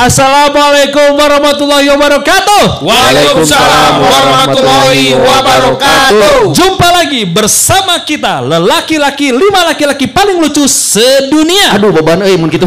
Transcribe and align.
Assalamualaikum 0.00 1.12
warahmatullahi 1.12 1.92
wabarakatuh. 1.92 2.80
Waalaikumsalam 2.80 4.00
warahmatullahi 4.00 5.12
wabarakatuh. 5.12 6.56
Jumpa 6.56 6.88
lagi 6.88 7.28
bersama 7.28 8.00
kita 8.00 8.40
lelaki-laki 8.40 9.28
lima 9.28 9.68
laki-laki 9.68 10.08
paling 10.08 10.40
lucu 10.40 10.64
sedunia. 10.64 11.76
Aduh 11.76 11.92
beban 11.92 12.24
euy 12.24 12.40
mun 12.40 12.48
kitu. 12.48 12.64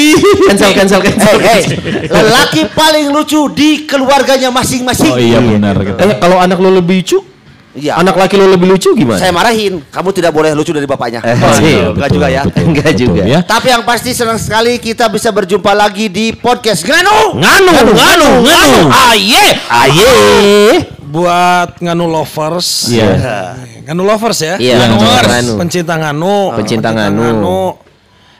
Cancel 0.46 0.78
cancel 0.78 1.02
cancel. 1.02 1.42
Hey, 1.42 1.74
lelaki 2.06 2.70
paling 2.70 3.10
lucu 3.10 3.50
di 3.50 3.82
keluarganya 3.82 4.54
masing-masing. 4.54 5.10
Oh 5.10 5.18
iya 5.18 5.42
benar. 5.42 5.82
Eh 5.82 6.22
kalau 6.22 6.38
anak 6.38 6.62
lo 6.62 6.70
lebih 6.70 7.02
lucu, 7.02 7.18
Iya. 7.76 8.00
anak 8.00 8.16
laki 8.16 8.34
lo 8.34 8.48
lebih 8.48 8.66
lucu 8.66 8.96
gimana? 8.96 9.20
Saya 9.20 9.30
marahin, 9.30 9.84
kamu 9.86 10.08
tidak 10.10 10.32
boleh 10.32 10.56
lucu 10.56 10.72
dari 10.72 10.88
bapaknya. 10.88 11.20
Eh, 11.20 11.36
Oh, 11.36 11.52
iya, 11.60 11.92
enggak 11.92 12.08
betul, 12.08 12.16
juga 12.16 12.26
ya. 12.26 12.42
betul, 12.42 12.64
Enggak 12.64 12.88
betul, 12.90 13.02
juga. 13.04 13.22
ya. 13.22 13.38
Tapi 13.44 13.66
yang 13.68 13.82
pasti 13.84 14.10
senang 14.10 14.40
sekali 14.40 14.72
kita 14.76 15.06
bisa 15.06 15.28
berjumpa 15.28 15.70
lagi 15.70 16.08
di 16.08 16.32
podcast 16.32 16.82
Nganu. 16.82 17.36
Nganu, 17.36 17.72
nganu, 17.76 18.30
nganu. 18.40 18.80
Aye, 19.12 19.44
aye. 19.68 20.14
buat 21.06 21.78
nganu 21.78 22.04
lovers. 22.08 22.90
Iya. 22.90 23.54
Nganu 23.86 24.02
lovers 24.02 24.38
ya. 24.40 24.54
Iya, 24.58 24.74
Nganu 24.82 24.94
nganu. 24.96 25.06
lovers. 25.06 25.28
Nganu. 25.30 25.52
Pencinta 25.60 25.94
nganu. 25.94 26.34
Pencinta 26.56 26.88
nganu. 26.90 27.52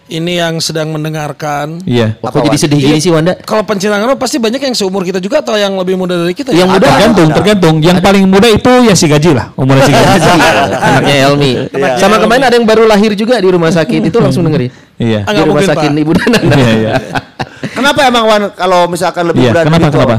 Ini 0.06 0.32
yang 0.38 0.62
sedang 0.62 0.94
mendengarkan. 0.94 1.82
Iya. 1.82 2.14
Kok 2.22 2.46
jadi 2.46 2.58
sedih 2.62 2.78
gini 2.78 2.98
sih 3.02 3.10
Wanda? 3.10 3.34
Kalau 3.42 3.66
pencinta 3.66 3.98
nganu 3.98 4.14
pasti 4.14 4.38
banyak 4.38 4.62
yang 4.62 4.74
seumur 4.78 5.02
kita 5.02 5.18
juga 5.18 5.42
atau 5.42 5.58
yang 5.58 5.74
lebih 5.74 5.98
muda 5.98 6.14
dari 6.14 6.30
kita. 6.30 6.54
ya? 6.54 6.62
Yang 6.62 6.78
muda 6.78 6.86
Tergantung, 6.86 7.28
tergantung. 7.34 7.76
Yang 7.82 7.98
paling 8.06 8.24
muda 8.30 8.46
itu 8.46 8.72
ya 8.86 8.94
si 8.94 9.10
gaji 9.10 9.34
lah. 9.34 9.50
Umurnya 9.58 9.82
si 9.82 9.90
gaji. 9.90 10.30
Anaknya 10.86 11.14
Elmi. 11.26 11.52
Sama 11.98 12.22
kemarin 12.22 12.42
ada 12.46 12.54
yang 12.54 12.62
baru 12.62 12.86
lahir 12.86 13.18
juga 13.18 13.42
di 13.42 13.50
rumah 13.50 13.74
sakit 13.74 14.06
itu 14.06 14.18
langsung 14.22 14.46
dengerin. 14.46 14.70
Iya. 14.94 15.26
Di 15.26 15.42
rumah 15.42 15.58
mungkin, 15.58 15.68
sakit 15.74 15.90
Pak. 15.90 16.02
Ibu 16.06 16.12
dan 16.14 16.30
anak. 16.30 16.42
Iya, 16.54 16.70
iya. 16.78 16.92
Kenapa 17.76 18.00
emang 18.06 18.24
Wan 18.30 18.42
kalau 18.54 18.86
misalkan 18.86 19.26
lebih 19.26 19.42
Iya, 19.42 19.50
muda 19.50 19.60
kenapa 19.66 19.82
dari 19.82 19.92
kenapa? 19.92 20.16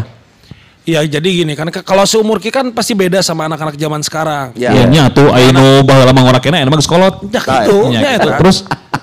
Iya, 0.88 1.00
jadi 1.20 1.30
gini 1.44 1.52
kan 1.52 1.68
kalau 1.84 2.08
seumur 2.08 2.40
kita 2.40 2.64
kan 2.64 2.72
pasti 2.72 2.96
beda 2.96 3.20
sama 3.20 3.44
anak-anak 3.52 3.76
zaman 3.76 4.00
sekarang. 4.04 4.56
Ya. 4.56 4.72
Iya 4.72 4.84
nya 4.88 5.04
tuh 5.12 5.32
ayeuna 5.36 5.84
baheula 5.84 6.16
mah 6.16 6.24
ngora 6.24 6.40
kena 6.40 6.64
enak 6.64 6.72
mah 6.72 6.80
geus 6.80 6.88
kolot. 6.88 7.28
Ya 7.28 7.44
gitu, 7.44 7.92
Nya 7.92 8.16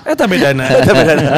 eta. 0.05 0.25
Terus 0.25 0.85
Eta 0.85 0.93
bedana. 0.93 1.29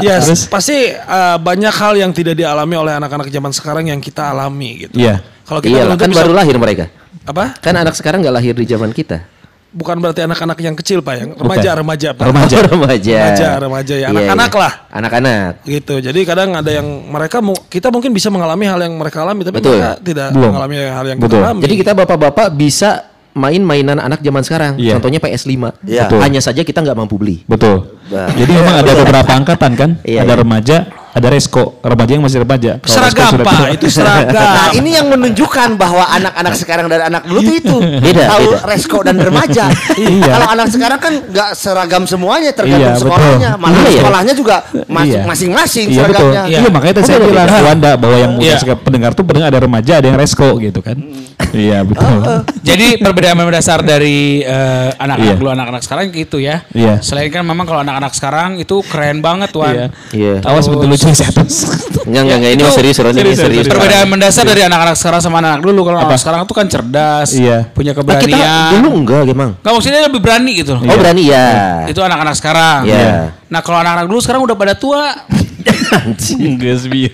ya, 0.06 0.16
pasti 0.54 0.76
uh, 0.90 1.36
banyak 1.36 1.74
hal 1.74 1.94
yang 1.96 2.10
tidak 2.10 2.34
dialami 2.34 2.74
oleh 2.76 2.92
anak-anak 2.96 3.28
zaman 3.28 3.52
sekarang 3.52 3.84
yang 3.88 4.00
kita 4.00 4.32
alami 4.32 4.88
gitu. 4.88 4.96
Iya. 4.96 5.20
Kalau 5.44 5.60
kita 5.60 5.76
Iya, 5.76 5.82
belum 5.86 5.98
kan 5.98 6.08
bisa- 6.10 6.20
baru 6.24 6.32
lahir 6.32 6.56
mereka. 6.56 6.84
apa? 7.20 7.54
Kan 7.60 7.74
anak 7.76 7.94
sekarang 7.94 8.24
nggak 8.24 8.34
lahir 8.34 8.54
di 8.56 8.64
zaman 8.64 8.90
kita. 8.90 9.20
Bukan 9.70 10.02
berarti 10.02 10.26
anak-anak 10.26 10.58
yang 10.58 10.74
kecil 10.74 10.98
pak, 10.98 11.14
yang 11.14 11.30
remaja, 11.38 11.70
Bukan. 11.70 11.78
remaja, 11.86 12.08
pak. 12.10 12.24
Remaja. 12.26 12.56
Oh, 12.58 12.62
remaja. 12.74 13.18
Remaja, 13.22 13.48
remaja, 13.62 13.94
ya. 13.94 14.00
Iya, 14.02 14.10
Anak-anak 14.10 14.50
iya. 14.50 14.58
lah. 14.58 14.72
Anak-anak. 14.90 15.50
Gitu. 15.62 15.94
Jadi 16.02 16.20
kadang 16.26 16.50
ada 16.58 16.70
yang 16.74 16.86
mereka 17.06 17.38
mu- 17.38 17.62
kita 17.70 17.86
mungkin 17.86 18.10
bisa 18.10 18.34
mengalami 18.34 18.66
hal 18.66 18.82
yang 18.82 18.98
mereka 18.98 19.22
alami, 19.22 19.46
tapi 19.46 19.62
Betul. 19.62 19.78
mereka 19.78 19.90
tidak 20.02 20.28
Belum. 20.34 20.50
mengalami 20.50 20.74
hal 20.90 21.04
yang 21.06 21.18
Betul. 21.22 21.38
kita 21.38 21.46
alami. 21.46 21.60
Jadi 21.62 21.74
kita 21.78 21.92
bapak-bapak 21.94 22.46
bisa 22.50 23.09
main 23.34 23.62
mainan 23.62 23.98
anak 24.02 24.20
zaman 24.20 24.42
sekarang. 24.42 24.72
Iya. 24.76 24.98
Contohnya 24.98 25.20
PS5. 25.22 25.50
Iya. 25.86 26.06
Betul. 26.06 26.18
Hanya 26.22 26.40
saja 26.42 26.62
kita 26.66 26.82
nggak 26.82 26.98
mampu 26.98 27.16
beli. 27.16 27.42
betul. 27.46 27.98
Nah. 28.10 28.26
Jadi 28.34 28.50
memang 28.50 28.74
ada 28.82 28.92
beberapa 28.92 29.30
angkatan 29.30 29.72
kan. 29.78 29.90
Iya, 30.02 30.26
ada 30.26 30.34
iya. 30.34 30.40
remaja, 30.42 30.76
ada 31.10 31.28
resko. 31.28 31.78
Remaja 31.80 32.10
yang 32.12 32.22
masih 32.22 32.38
remaja. 32.42 32.72
Seragam 32.82 33.10
resko 33.10 33.34
sudah 33.34 33.46
pak, 33.46 33.68
itu 33.74 33.86
seragam. 33.88 34.30
Nah 34.34 34.68
ini 34.72 34.90
yang 34.94 35.06
menunjukkan 35.08 35.68
bahwa 35.74 36.04
anak-anak 36.08 36.54
sekarang 36.54 36.86
dan 36.86 37.00
anak 37.06 37.22
dulu 37.24 37.40
tuh 37.40 37.56
itu 37.56 37.76
Beda, 38.06 38.24
tahu 38.28 38.46
beda. 38.50 38.66
resko 38.66 38.98
dan 39.02 39.16
remaja. 39.18 39.64
Iya. 40.00 40.32
Kalau 40.32 40.48
anak 40.48 40.68
sekarang 40.70 40.98
kan 40.98 41.12
nggak 41.22 41.50
seragam 41.52 42.02
semuanya 42.04 42.50
tergantung 42.50 42.80
Iya, 42.80 42.94
betul. 42.94 43.10
sekolahnya. 43.10 43.50
Malah 43.54 43.74
Iya, 43.74 43.84
iya. 43.84 44.00
sekolahnya 44.00 44.34
juga 44.34 44.56
Iya. 45.00 45.20
masing-masing 45.24 45.86
Iya 45.88 45.98
seragamnya. 46.00 46.42
Iya, 46.48 46.68
makanya 46.68 46.94
tadi 46.96 47.06
saya 47.06 47.18
Oh, 47.20 47.28
bilang 47.28 47.46
Wanda 47.50 47.90
bahwa 47.94 48.16
yang 48.16 48.32
Iya. 48.38 48.56
suka 48.56 48.74
pendengar 48.76 49.10
tuh 49.12 49.24
pendengar 49.24 49.48
ada 49.50 49.60
remaja, 49.60 49.92
ada 50.00 50.06
yang 50.06 50.16
resko 50.16 50.56
gitu 50.56 50.80
kan. 50.80 50.96
Iya 51.50 51.82
betul. 51.82 52.46
Jadi 52.62 53.00
perbedaan 53.00 53.34
mendasar 53.34 53.82
dari 53.82 54.40
eh, 54.40 54.88
anak-anak 54.94 55.26
Iya. 55.26 55.34
dulu 55.36 55.48
anak-anak 55.50 55.82
sekarang 55.82 56.04
gitu 56.10 56.36
ya. 56.38 56.62
Iya. 56.70 57.02
Selain 57.02 57.28
kan 57.28 57.42
memang 57.42 57.66
kalau 57.66 57.80
anak-anak 57.80 58.12
sekarang 58.14 58.50
itu 58.56 58.80
keren 58.86 59.20
banget 59.20 59.50
Wan. 59.52 59.72
Iya. 59.72 59.86
Iya. 60.12 60.34
Awas 60.46 60.66
betul 60.66 60.88
lucu 61.00 61.16
saya 61.16 61.32
Enggak, 62.00 62.22
enggak, 62.26 62.36
enggak. 62.42 62.52
Ini 62.52 62.60
mah 62.64 62.74
serius, 62.74 62.96
serius, 62.96 63.14
serius. 63.16 63.38
serius. 63.40 63.66
Perbedaan 63.68 64.06
mendasar 64.08 64.44
dari 64.44 64.62
anak-anak 64.66 64.96
sekarang 64.98 65.20
sama 65.24 65.40
anak 65.40 65.62
dulu. 65.64 65.80
Kalau 65.88 65.98
anak 66.04 66.18
sekarang 66.20 66.40
tuh 66.44 66.56
kan 66.56 66.66
cerdas, 66.68 67.28
Iya. 67.32 67.70
punya 67.72 67.92
Nah, 67.92 68.02
kita 68.02 68.26
keberanian. 68.26 68.70
dulu 68.80 68.88
enggak, 69.00 69.22
emang. 69.30 69.50
Nggak 69.60 69.72
maksudnya 69.72 70.00
lebih 70.04 70.20
berani 70.20 70.50
gitu 70.60 70.76
loh. 70.76 70.82
Oh, 70.84 70.96
berani 70.98 71.22
ya. 71.30 71.46
Itu 71.88 72.00
anak-anak 72.04 72.34
sekarang. 72.36 72.80
Iya. 72.84 73.32
Nah 73.50 73.60
kalau 73.64 73.78
anak-anak 73.80 74.06
dulu 74.10 74.20
sekarang 74.20 74.42
udah 74.44 74.56
pada 74.58 74.74
tua, 74.76 75.10
Geus 76.56 76.84
bieu. 76.86 77.10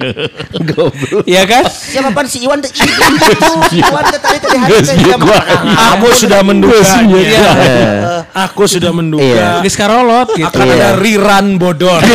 Goblok. 0.67 1.25
Iya 1.25 1.43
kan? 1.45 1.65
Siapa 1.67 2.11
pan 2.11 2.27
si 2.27 2.41
Iwan 2.41 2.61
teh 2.61 2.71
Iwan 2.71 4.05
teh 4.07 4.21
tadi 4.25 4.39
tadi 4.39 4.57
hari 4.57 4.81
teh 4.81 4.95
gua. 5.17 5.39
Aku 5.95 6.09
sudah 6.13 6.41
menduga. 6.41 6.77
Iya. 7.07 7.45
Aku 8.49 8.65
sudah 8.65 8.91
Iya. 8.91 8.97
menduga. 8.97 9.47
Di 9.61 9.69
Skarolot 9.69 10.29
gitu. 10.33 10.47
Akan 10.47 10.67
Iya. 10.67 10.75
ada 10.77 10.89
rerun 10.97 11.47
bodor. 11.57 12.01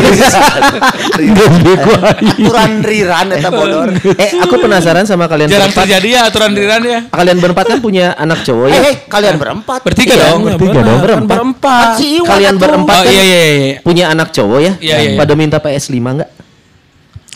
aturan 2.31 2.71
riran 2.81 3.27
eta 3.31 3.49
bodor. 3.49 3.89
Eh, 4.15 4.31
aku 4.39 4.55
penasaran 4.57 5.03
sama 5.03 5.25
kalian 5.25 5.47
Jarang 5.47 5.69
berempat. 5.69 5.83
terjadi 5.83 6.07
ya 6.09 6.21
aturan 6.27 6.51
riran 6.51 6.81
ya. 6.83 6.99
Kalian 7.09 7.37
berempat 7.39 7.65
kan 7.67 7.79
punya 7.79 8.13
anak 8.15 8.43
cowok 8.43 8.67
ya? 8.67 8.75
Eh, 8.75 8.83
eh, 8.85 8.95
kalian 9.07 9.35
berempat. 9.37 9.79
Bertiga 9.81 10.13
Iya, 10.13 10.23
dong. 10.31 10.41
bertiga 10.45 10.79
dong. 10.81 10.99
Berempat. 11.01 11.29
berempat. 11.31 11.87
Si 11.97 12.05
Iwan 12.17 12.29
Kalian 12.31 12.55
berempat 12.57 13.03
iya 13.05 13.23
iya 13.23 13.41
iya. 13.43 13.73
punya 13.81 14.05
anak 14.09 14.31
cowok 14.31 14.59
ya? 14.59 14.71
Iya, 14.77 14.95
iya, 14.97 15.09
iya. 15.13 15.17
Pada 15.17 15.33
minta 15.33 15.57
PS5 15.57 15.95
enggak? 15.97 16.29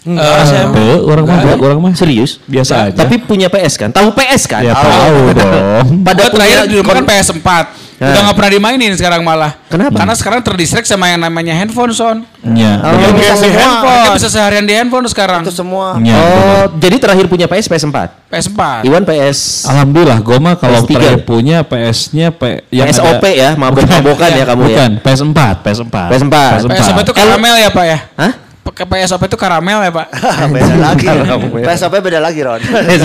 Enggak. 0.06 0.70
Tuh, 0.70 1.00
orang 1.04 1.26
mah 1.26 1.38
orang 1.58 1.80
mah 1.82 1.92
Serius? 1.94 2.38
biasa 2.46 2.88
aja. 2.88 2.96
Tapi 2.96 3.18
punya 3.20 3.50
PS 3.50 3.74
kan? 3.76 3.90
Tahu 3.90 4.14
PS 4.14 4.46
kan? 4.46 4.62
ya 4.62 4.72
tahu 4.72 5.34
dong. 5.34 6.06
Pada 6.06 6.30
terakhir 6.30 6.58
di 6.66 6.78
rumah 6.78 6.94
kan 6.94 7.02
kon- 7.02 7.10
PS4. 7.10 7.50
Udah 7.96 8.12
Nah. 8.12 8.22
nggak 8.28 8.36
pernah 8.36 8.52
dimainin 8.52 8.92
sekarang 8.92 9.24
malah. 9.24 9.56
Kenapa? 9.66 9.96
Karena 9.96 10.12
sekarang 10.14 10.44
terdistract 10.44 10.84
sama 10.84 11.08
yang 11.08 11.16
namanya 11.18 11.56
handphone 11.56 11.90
son. 11.90 12.28
Iya. 12.44 12.76
Oh, 12.78 12.92
Game 12.92 13.16
bisa 13.16 13.34
di 13.34 13.48
semua. 13.48 13.56
handphone. 13.56 13.88
Mereka 13.96 14.12
bisa 14.14 14.30
seharian 14.30 14.66
di 14.68 14.74
handphone 14.76 15.08
sekarang. 15.08 15.42
Itu 15.42 15.56
semua. 15.56 15.96
Iya, 15.98 16.12
betul. 16.12 16.44
Oh, 16.44 16.64
jadi 16.76 16.96
terakhir 17.00 17.26
punya 17.26 17.48
PS 17.48 17.66
PS4. 17.66 17.98
PS4. 18.28 18.62
Iwan 18.84 19.04
PS 19.08 19.38
Alhamdulillah, 19.66 20.20
gue 20.20 20.38
mah 20.38 20.54
kalau 20.56 20.80
PS3. 20.82 20.92
terakhir 20.92 21.20
punya 21.24 21.58
PS-nya 21.64 22.28
P 22.30 22.42
yang 22.70 22.86
PSOP 22.86 23.16
ada, 23.16 23.30
ya, 23.32 23.50
mabok-mabokan 23.56 24.30
ya 24.30 24.44
kamu 24.44 24.62
ya. 24.62 24.68
bukan 24.68 24.90
PS4, 25.00 25.40
PS4. 25.64 25.96
PS4. 26.12 26.36
PSOP 26.68 26.98
itu 27.00 27.14
karamel 27.16 27.56
ya 27.56 27.70
pak 27.72 27.86
ya? 27.88 28.00
Hah? 28.14 28.32
Ke 28.76 28.84
PSOP 28.84 29.24
itu 29.24 29.40
karamel 29.40 29.80
ya 29.82 29.90
pak? 29.90 30.08
beda 30.54 30.76
lagi. 30.92 31.08
PSOP 31.64 31.96
beda 31.96 32.20
lagi, 32.20 32.44
Ron. 32.44 32.60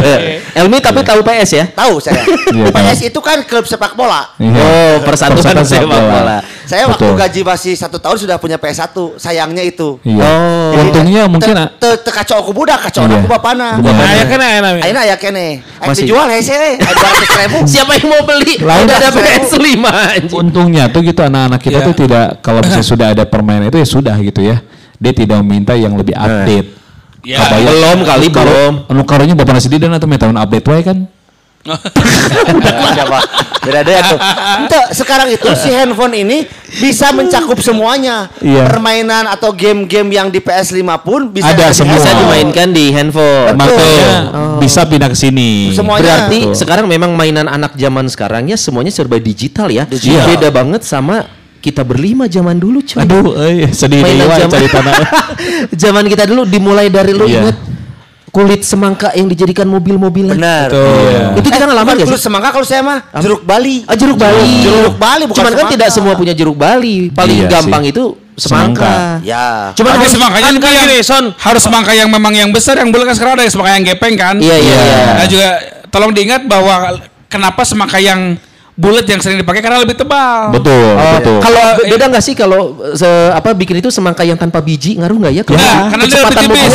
Elmi 0.58 0.82
tapi 0.82 1.06
tahu 1.06 1.22
PS 1.22 1.50
ya? 1.54 1.64
Tahu 1.70 2.02
saya. 2.02 2.26
Iya. 2.50 2.74
PS 2.74 3.06
itu 3.06 3.20
kan 3.22 3.38
klub 3.46 3.62
sepak 3.62 3.94
bola. 3.94 4.34
Iya. 4.34 4.58
Oh, 4.58 4.94
persatuan 5.06 5.62
sepak 5.62 5.86
bola. 5.86 6.42
Saya 6.66 6.90
waktu 6.90 7.06
gaji 7.06 7.40
masih 7.42 7.74
satu 7.74 8.02
tahun 8.02 8.18
sudah 8.18 8.36
punya 8.36 8.58
PS1. 8.58 8.90
Sayangnya 9.14 9.62
itu. 9.62 10.02
Iya. 10.02 10.26
Oh. 10.26 10.74
Untungnya 10.74 11.30
mungkin 11.30 11.54
kacau 12.02 12.42
aku 12.42 12.50
budak, 12.50 12.90
kacau 12.90 13.06
Iya. 13.06 13.22
aku 13.22 13.30
bapana. 13.30 13.78
Benar. 13.78 13.94
Nah, 13.94 14.10
ya 14.10 14.24
kan 14.26 14.38
ya 14.42 14.58
namanya. 14.58 14.82
Aina 14.82 15.00
aya 15.02 15.16
kene. 15.16 15.62
Ayo 15.78 15.86
Masih- 15.86 16.02
dijual 16.02 16.26
hese 16.34 16.50
we. 16.50 16.70
Dua 16.82 16.90
ratus 16.98 17.30
ribu. 17.30 17.58
Siapa 17.62 17.92
yang 17.94 18.06
mau 18.10 18.22
beli? 18.26 18.54
Udah 18.58 18.96
ada 18.98 19.08
PS5 19.14 19.86
anjing. 19.86 20.34
untungnya 20.34 20.90
tuh 20.90 21.06
gitu 21.06 21.22
anak-anak 21.22 21.62
kita 21.62 21.78
Iya. 21.78 21.86
tuh 21.86 21.94
tidak 21.94 22.26
kalau 22.42 22.58
misalnya 22.58 22.82
sudah 22.82 23.06
ada 23.14 23.22
permainan 23.22 23.70
itu 23.70 23.78
ya 23.78 23.86
sudah 23.86 24.18
gitu 24.18 24.42
ya. 24.42 24.58
Dia 25.00 25.12
tidak 25.16 25.40
meminta 25.40 25.72
yang 25.72 25.96
lebih 25.96 26.12
update. 26.12 26.76
Ya. 27.24 27.40
Kabayang- 27.40 27.68
Belum 27.72 27.98
kali, 28.04 28.26
belum. 28.28 28.72
Anu 28.88 29.02
karonya 29.08 29.34
bapak 29.36 29.56
nasi 29.56 29.72
didan 29.72 29.96
atau 29.96 30.04
tahun 30.08 30.36
update 30.36 30.66
wae 30.68 30.82
kan. 30.84 30.98
Siapa? 31.60 33.18
Beda-beda 33.60 34.00
tuh. 34.16 34.18
Ente, 34.64 34.80
sekarang 34.96 35.28
itu 35.28 35.44
si 35.60 35.68
handphone 35.68 36.16
ini 36.16 36.48
bisa 36.80 37.12
mencakup 37.12 37.60
semuanya. 37.60 38.32
Iya. 38.40 38.64
Permainan 38.64 39.28
atau 39.28 39.52
game-game 39.52 40.08
yang 40.08 40.32
di 40.32 40.40
PS5 40.40 40.80
pun 41.04 41.28
bisa 41.28 41.52
Ada 41.52 41.68
di 41.68 41.76
semua. 41.76 42.00
Bisa 42.00 42.10
dimainkan 42.16 42.68
di 42.72 42.84
handphone. 42.96 43.52
Makanya 43.60 44.12
bisa 44.56 44.88
pindah 44.88 45.12
ke 45.12 45.18
sini. 45.20 45.76
Semuanya. 45.76 46.00
Berarti 46.00 46.38
Betul. 46.48 46.56
sekarang 46.56 46.86
memang 46.88 47.12
mainan 47.12 47.44
anak 47.44 47.76
zaman 47.76 48.08
sekarang 48.08 48.48
ya 48.48 48.56
semuanya 48.56 48.88
serba 48.88 49.20
digital 49.20 49.68
ya. 49.68 49.84
Digital. 49.84 50.24
Beda 50.32 50.48
banget 50.48 50.80
sama 50.88 51.28
kita 51.60 51.82
berlima 51.82 52.24
zaman 52.24 52.56
dulu 52.56 52.80
coy. 52.80 52.98
Aduh, 52.98 53.36
eh, 53.38 53.68
sedih 53.70 54.00
Mainan 54.00 54.48
cari 54.48 54.66
tanah. 54.66 54.94
zaman 55.82 56.04
kita 56.06 56.24
dulu 56.24 56.42
dimulai 56.44 56.88
dari 56.88 57.12
lu 57.12 57.24
Iya. 57.24 57.44
inget 57.44 57.56
kulit 58.30 58.62
semangka 58.62 59.10
yang 59.12 59.26
dijadikan 59.26 59.66
mobil-mobilan. 59.66 60.38
Benar. 60.38 60.70
Iya. 60.70 61.34
Itu 61.34 61.46
kita 61.46 61.66
ngalamin 61.66 61.84
Bukan 61.84 61.98
gak 61.98 62.08
kulit 62.08 62.16
sih? 62.16 62.26
semangka 62.26 62.48
kalau 62.50 62.64
saya 62.64 62.80
mah 62.80 62.98
jeruk 63.18 63.42
Bali. 63.42 63.82
Ah, 63.84 63.94
jeruk 63.94 64.16
Bali. 64.16 64.52
Jeruk 64.62 64.96
Bali 64.96 65.24
bukan 65.26 65.36
Cuman 65.36 65.50
kan 65.50 65.58
semangka. 65.60 65.74
tidak 65.74 65.88
semua 65.90 66.12
punya 66.14 66.32
jeruk 66.32 66.54
Bali. 66.54 67.10
Paling 67.10 67.38
Iya 67.42 67.50
gampang 67.50 67.82
sih. 67.84 67.92
itu 67.92 68.04
Semangka. 68.34 68.86
semangka. 68.86 68.94
Ya. 69.20 69.74
Cuma 69.74 69.88
harus 69.92 70.08
semangkanya 70.08 70.48
kan 70.48 70.70
yang 70.72 70.86
gini, 70.86 70.98
Son. 71.02 71.24
harus 71.36 71.60
semangka 71.60 71.92
yang 71.92 72.08
memang 72.08 72.32
yang 72.32 72.48
besar 72.48 72.78
yang 72.78 72.88
bulat 72.88 73.04
kan 73.04 73.14
sekarang 73.14 73.34
ada 73.36 73.44
yang 73.44 73.52
semangka 73.52 73.72
yang 73.74 73.84
gepeng 73.84 74.14
kan. 74.14 74.34
Iya, 74.38 74.56
iya, 74.56 74.78
iya. 74.80 75.00
Nah 75.12 75.26
juga 75.26 75.48
tolong 75.90 76.14
diingat 76.14 76.46
bahwa 76.46 76.96
kenapa 77.26 77.60
semangka 77.62 77.98
yang 77.98 78.38
bulat 78.80 79.04
yang 79.04 79.20
sering 79.20 79.36
dipakai 79.36 79.60
karena 79.60 79.76
lebih 79.78 79.92
tebal. 79.92 80.48
Betul, 80.50 80.96
Oh, 80.96 81.12
betul. 81.20 81.36
Kalau 81.38 81.60
be- 81.76 81.86
beda 81.92 82.04
nggak 82.08 82.24
sih 82.24 82.32
kalau 82.32 82.60
se 82.92 83.04
apa 83.30 83.52
bikin 83.52 83.76
itu 83.76 83.92
semangka 83.92 84.24
yang 84.24 84.40
tanpa 84.40 84.58
biji 84.58 84.96
ngaruh 84.96 85.20
nggak 85.20 85.34
ya? 85.36 85.42
Kalau 85.44 85.60
Ya, 85.60 85.74
karena 85.86 86.04
dia 86.04 86.16
lebih 86.16 86.24
kecepatan 86.24 86.44
tipis. 86.48 86.72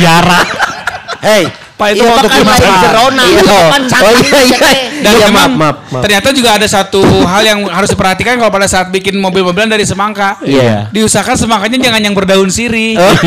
Orang. 0.00 0.46
Hei, 1.28 1.44
Pak, 1.76 1.88
itu 1.92 2.02
iya, 2.02 2.10
waktu 2.10 2.26
kan. 2.26 2.42
Corona. 2.82 3.22
Iya. 3.22 3.60
Kan 3.68 3.82
Oh 3.86 4.12
iya 4.18 4.40
iya. 4.42 4.58
Dan 5.02 5.12
Iya, 5.12 5.26
memang 5.28 5.34
maaf, 5.34 5.52
maaf, 5.52 5.76
maaf. 5.90 6.02
ternyata 6.02 6.28
juga 6.30 6.50
ada 6.54 6.66
satu 6.66 6.98
hal 7.02 7.42
yang 7.42 7.58
harus 7.66 7.90
diperhatikan 7.90 8.38
kalau 8.38 8.50
pada 8.50 8.66
saat 8.66 8.88
bikin 8.88 9.14
mobil-mobilan 9.14 9.68
dari 9.68 9.82
semangka. 9.82 10.38
Iya. 10.40 10.88
Diusahakan 10.90 11.36
semangkanya 11.36 11.78
jangan 11.80 12.00
yang 12.00 12.14
berdaun 12.14 12.48
sirih. 12.48 12.96
Oh, 12.96 13.06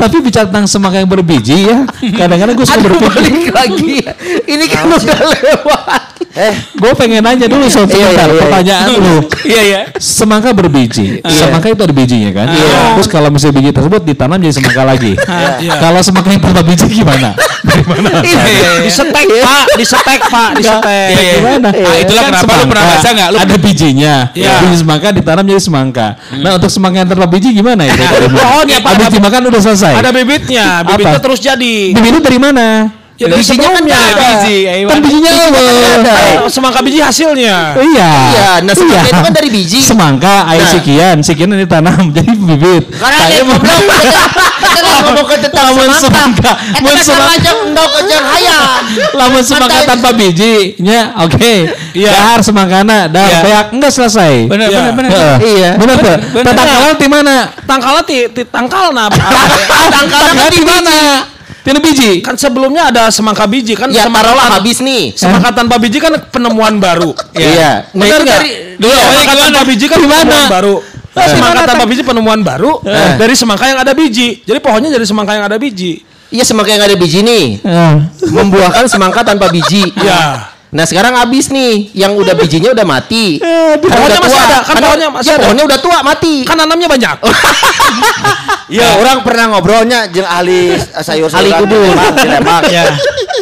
Tapi 0.00 0.16
bicara 0.24 0.48
tentang 0.48 0.64
semangka 0.64 0.96
yang 0.96 1.10
berbiji 1.10 1.68
ya, 1.68 1.84
kadang-kadang 2.16 2.56
gue 2.56 2.64
suka 2.64 2.80
Aduh, 2.80 2.88
berpikir, 2.96 3.12
balik 3.12 3.48
lagi. 3.52 3.94
ya. 4.00 4.12
Ini 4.48 4.64
kan 4.64 4.88
udah 4.88 5.18
lewat. 5.28 6.02
Eh, 6.30 6.54
gue 6.78 6.92
pengen 6.94 7.26
nanya 7.26 7.50
dulu 7.50 7.66
soal 7.66 7.90
Iya, 7.90 8.06
iya, 8.06 8.22
iya. 8.22 8.38
pertanyaan 8.38 8.88
lu. 8.96 9.16
Iya 9.50 9.62
iya. 9.66 9.80
Semangka 9.98 10.54
berbiji, 10.54 11.18
semangka 11.26 11.74
itu 11.74 11.82
ada 11.82 11.90
bijinya 11.90 12.30
kan? 12.30 12.46
Terus 12.96 13.08
kalau 13.10 13.28
misalnya 13.34 13.58
biji 13.58 13.70
tersebut 13.74 14.00
ditanam 14.06 14.38
jadi 14.38 14.54
semangka 14.54 14.82
lagi. 14.86 15.12
Kalau 15.82 16.00
semangka 16.00 16.30
yang 16.30 16.40
tanpa 16.44 16.62
biji 16.62 16.86
gimana? 16.86 17.34
Dari 17.60 17.82
mana? 17.84 18.22
Ini 18.22 18.86
Disetek, 18.86 19.26
Pak. 19.26 19.64
Disetek, 19.76 20.20
Pak. 20.30 20.50
Disetek. 20.60 21.08
Iya, 21.12 21.20
iya. 21.20 21.34
Gimana? 21.40 21.68
Ah, 21.74 21.96
itulah 21.98 22.22
Kan 22.22 22.30
kenapa 22.32 22.52
lu 22.52 22.64
pernah 22.70 22.84
semangka, 22.84 23.00
baca 23.02 23.08
nggak? 23.10 23.28
Lu 23.28 23.36
Ada 23.40 23.56
bijinya. 23.58 24.14
Iya. 24.32 24.52
Biji 24.62 24.76
semangka 24.80 25.08
ditanam 25.10 25.44
jadi 25.44 25.60
semangka. 25.60 26.06
Nah 26.40 26.50
untuk 26.56 26.70
semangka 26.70 26.96
yang 27.02 27.10
tanpa 27.10 27.26
biji 27.26 27.48
gimana 27.50 27.82
itu? 27.84 28.00
Pohonnya, 28.38 28.78
Pak. 28.80 28.90
Habis 28.96 29.08
dimakan 29.12 29.40
udah 29.50 29.60
selesai. 29.60 29.89
Ada 29.98 30.10
bibitnya, 30.14 30.66
bibitnya 30.86 31.18
Apa? 31.18 31.24
terus 31.24 31.40
jadi. 31.42 31.74
Bibit 31.96 32.10
itu 32.14 32.20
dari 32.22 32.38
mana? 32.38 32.99
Ya, 33.20 33.28
dari 33.28 33.44
Bijinya 33.44 33.68
kan 33.68 33.82
nggak 33.84 34.00
ada. 34.00 34.22
biji. 34.32 34.56
ayo, 34.64 34.86
Kan 34.88 34.98
bijinya? 35.04 35.30
Eh, 35.52 36.48
Semangka 36.48 36.80
biji 36.80 37.04
hasilnya. 37.04 37.76
Iya. 37.76 38.10
Iya, 38.32 38.50
nah 38.64 38.72
semangka 38.72 39.04
itu 39.06 39.20
kan 39.20 39.32
dari 39.36 39.48
biji. 39.52 39.78
Semangka, 39.78 40.48
air 40.48 40.64
Nah. 40.64 40.72
sekian, 40.72 41.16
sekian 41.20 41.52
ini 41.52 41.68
tanam 41.68 42.08
jadi 42.16 42.32
bibit. 42.32 42.88
karena 42.90 43.28
dia 43.28 43.44
mau 43.44 43.60
ngomong 43.60 45.26
ke 45.30 45.36
Lamun 45.52 45.92
semangka. 45.92 46.52
kita 46.72 47.02
semangka. 47.04 47.28
lajang 47.28 47.58
endau 47.68 47.86
kejar 47.92 48.22
hayam. 48.24 48.62
lamun 49.12 49.42
semangka 49.44 49.78
tanpa 49.84 50.08
bijinya, 50.16 51.00
oke. 51.20 51.54
Iya. 51.92 52.10
Dahar 52.10 52.40
semangkana, 52.40 53.04
dahar 53.04 53.28
Iya. 53.28 53.40
peak 53.42 53.66
enggak 53.76 53.92
selesai. 53.92 54.48
Benar, 54.48 54.66
Iya. 54.66 54.78
benar, 54.80 54.92
benar. 55.12 55.36
Iya. 55.38 55.70
Benar 55.76 55.96
tuh. 55.98 56.16
bener. 56.32 56.44
Tatangkalan 56.46 56.96
di 56.96 57.08
mana? 57.10 57.34
Tangkalnya 57.68 58.02
ti, 58.02 58.16
ti 58.32 58.42
tangkal 58.48 58.96
nah. 58.96 59.12
Tangkalan 59.92 60.48
di 60.48 60.62
mana? 60.64 60.96
Tidak 61.60 61.78
biji. 61.78 62.10
kan 62.20 62.34
sebelumnya 62.34 62.88
ada 62.88 63.08
semangka 63.08 63.44
biji 63.44 63.74
kan 63.74 63.88
Ya 63.88 64.04
semangka 64.04 64.32
taruhlah 64.32 64.48
habis 64.54 64.80
nih. 64.80 65.12
semangka 65.12 65.50
tanpa 65.52 65.76
biji 65.76 65.98
kan 65.98 66.12
penemuan 66.28 66.76
baru. 66.76 67.12
Iya. 67.32 67.90
Nah, 67.92 68.00
Benar 68.00 68.16
itu 68.16 68.24
nggak? 68.24 68.42
Dulu 68.76 68.88
Iya, 68.88 69.00
semangka 69.02 69.20
gimana? 69.26 69.44
tanpa 69.46 69.62
biji 69.64 69.86
kan 69.86 69.98
Gimana? 69.98 70.20
penemuan 70.22 70.48
baru. 70.48 70.74
Eh. 71.10 71.26
semangka 71.26 71.62
tanpa 71.66 71.84
biji 71.84 72.02
penemuan 72.02 72.40
baru 72.40 72.72
dari 73.16 73.34
semangka 73.34 73.64
yang 73.66 73.78
ada 73.78 73.92
biji. 73.92 74.28
Jadi 74.40 74.58
pohonnya 74.58 74.88
dari 74.88 75.04
semangka 75.04 75.32
yang 75.34 75.44
ada 75.44 75.58
biji. 75.58 76.00
Iya 76.30 76.46
semangka 76.46 76.70
yang 76.70 76.80
ada 76.80 76.94
biji 76.94 77.20
nih. 77.20 77.44
Eh. 77.60 77.94
Membuahkan 78.30 78.86
semangka 78.86 79.20
tanpa 79.20 79.50
biji. 79.50 79.82
Iya. 79.92 80.46
Nah 80.70 80.84
sekarang 80.84 81.12
habis 81.12 81.50
nih, 81.50 81.90
yang 81.92 82.14
udah 82.14 82.30
bijinya 82.32 82.70
udah 82.70 82.86
mati. 82.86 83.42
Pohonnya 83.82 84.06
udah 84.06 84.20
masih 84.20 84.30
tua. 84.32 84.46
ada, 84.46 84.56
kan 84.56 84.64
Karena- 84.70 84.86
pohonnya 84.86 85.08
masih 85.10 85.26
ya, 85.26 85.34
ada. 85.34 85.42
pohonnya 85.42 85.64
udah 85.66 85.78
tua 85.78 85.98
mati. 86.00 86.34
Kan 86.42 86.56
nanamnya 86.56 86.88
banyak. 86.88 87.16
Ya, 88.70 88.94
orang 88.94 89.26
pernah 89.26 89.50
ngobrolnya 89.50 90.06
jeung 90.06 90.22
ahli 90.22 90.70
eh, 90.70 91.02
sayur 91.02 91.26
Ahli 91.26 91.50
kebun. 91.50 91.90
Ya. 92.70 92.86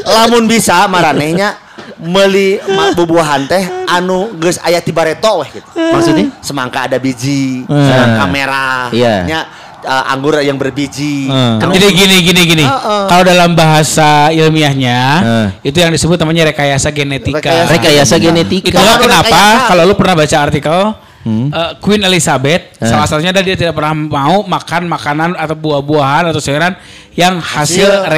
Lamun 0.08 0.48
bisa 0.48 0.88
maranehnya 0.88 1.52
meuli 2.00 2.56
ma- 2.64 2.96
bubuahan 2.96 3.44
teh 3.44 3.60
anu 3.84 4.32
geus 4.40 4.56
aya 4.58 4.80
ti 4.80 4.88
bareto 4.88 5.44
weh 5.44 5.48
gitu. 5.52 5.68
Maksudnya? 5.76 6.32
Semangka 6.40 6.88
ada 6.88 6.96
biji, 6.96 7.60
Eh. 7.60 7.76
semangka 7.76 8.24
merah, 8.24 8.88
Iya. 8.88 9.14
nya, 9.28 9.38
eh, 9.80 10.04
anggur 10.08 10.38
yang 10.38 10.54
berbiji. 10.54 11.26
Eh. 11.26 11.58
Anu- 11.58 11.70
Jadi 11.70 11.86
gini 11.90 12.16
gini 12.22 12.40
gini. 12.46 12.64
Kalau 13.04 13.22
dalam 13.22 13.52
bahasa 13.52 14.28
ilmiahnya 14.28 14.98
Eh. 15.20 15.46
itu 15.64 15.78
yang 15.78 15.90
disebut 15.90 16.16
namanya 16.16 16.48
rekayasa 16.48 16.88
genetika. 16.88 17.38
Rekayasa. 17.38 17.70
Rekayasa 17.72 18.14
genetika. 18.16 18.68
Itulah 18.68 18.82
Kalau 18.88 18.96
kenapa 19.00 19.28
rekayasa. 19.28 19.66
kalau 19.66 19.82
lu 19.84 19.94
pernah 19.94 20.14
baca 20.14 20.36
artikel 20.40 20.80
eh, 21.28 21.70
Queen 21.78 22.00
Elizabeth 22.00 22.62
salah 22.78 23.04
satunya 23.04 23.30
dia 23.30 23.52
tidak 23.52 23.72
pernah 23.72 23.92
mau 23.92 24.42
makan 24.42 24.88
makanan 24.88 25.30
atau 25.34 25.52
buah-buahan 25.54 26.24
atau 26.26 26.40
sayuran 26.40 26.72
yang 27.12 27.36
hasil 27.36 27.84
rekayasa 28.06 28.14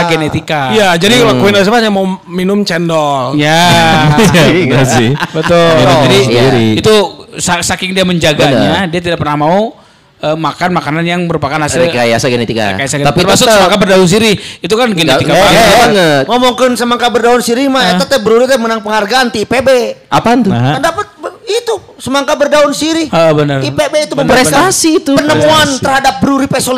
genetika. 0.08 0.60
Iya, 0.70 0.88
jadi 0.94 1.14
kalau 1.20 1.34
Queen 1.38 1.52
Elizabeth 1.52 1.80
hanya 1.80 1.90
mau 1.90 2.06
minum 2.24 2.62
cendol. 2.62 3.34
Ya. 3.34 3.60
Iya 4.16 4.44
enggak 4.64 4.86
sih. 4.86 5.10
Betul. 5.28 5.68
Minum 5.76 5.96
Jadi 6.04 6.18
sendiri. 6.22 6.66
itu 6.78 6.94
sa- 7.36 7.60
saking 7.60 7.90
dia 7.90 8.06
menjaganya, 8.06 8.86
dia 8.86 9.00
tidak 9.02 9.18
pernah 9.18 9.36
mau 9.36 9.74
eh, 10.24 10.32
makan 10.34 10.70
makanan 10.72 11.04
yang 11.04 11.20
merupakan 11.24 11.58
hasil 11.58 11.84
Rekayasa 11.84 12.26
genetika. 12.26 12.72
rekayasa 12.72 12.96
genetika. 12.96 13.10
Tapi 13.10 13.20
termasuk 13.20 13.44
tetap- 13.44 13.56
semangka 13.60 13.76
berdaun 13.78 14.06
sirih. 14.06 14.34
Itu 14.58 14.74
kan 14.74 14.88
Eh, 14.88 14.94
genetika 14.94 15.30
eh, 15.30 15.38
banget. 15.38 15.64
banget. 15.76 16.24
Ngomongkeun 16.26 16.72
semangka 16.74 17.08
berdaun 17.08 17.40
sirih 17.40 17.66
mah 17.66 17.84
eta 17.90 18.04
teh 18.06 18.16
Bruri 18.16 18.44
teh 18.44 18.56
menang 18.56 18.80
penghargaan 18.80 19.28
ti 19.28 19.44
IPB. 19.44 19.68
Apaan 20.08 20.40
tuh? 20.40 20.50
Nah. 20.50 20.74
Kan 20.74 20.82
dapat 20.82 21.06
itu 21.44 21.74
semangka 21.98 22.32
berdaun 22.34 22.72
sirih. 22.72 23.06
Ah, 23.08 23.30
benar. 23.30 23.60
IPB 23.60 23.94
itu 24.02 24.14
Benar, 24.14 24.32
Prestasi 24.34 24.90
itu. 24.98 25.12
penemuan 25.12 25.68
terhadap 25.78 26.18
Bruri 26.18 26.48
Peso 26.48 26.72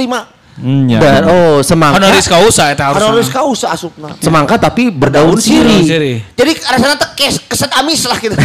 5. 0.57 0.65
Hmm, 0.65 0.89
ya. 0.89 0.99
Dan, 0.99 1.23
oh 1.29 1.61
semangka. 1.61 2.01
Honoris 2.01 2.25
causa 2.25 2.73
eta 2.73 2.89
harus. 2.89 3.01
Honoris 3.05 3.29
causa 3.29 3.67
asupna. 3.77 4.09
Semangka 4.19 4.57
tapi 4.57 4.89
berdaun 4.89 5.37
sirih. 5.37 5.85
sirih. 5.85 6.19
Jadi 6.33 6.53
rasanya 6.65 6.97
teh 6.97 7.11
kes 7.13 7.45
keset 7.45 7.69
amis 7.77 8.05
lah 8.09 8.17
gitu. 8.17 8.37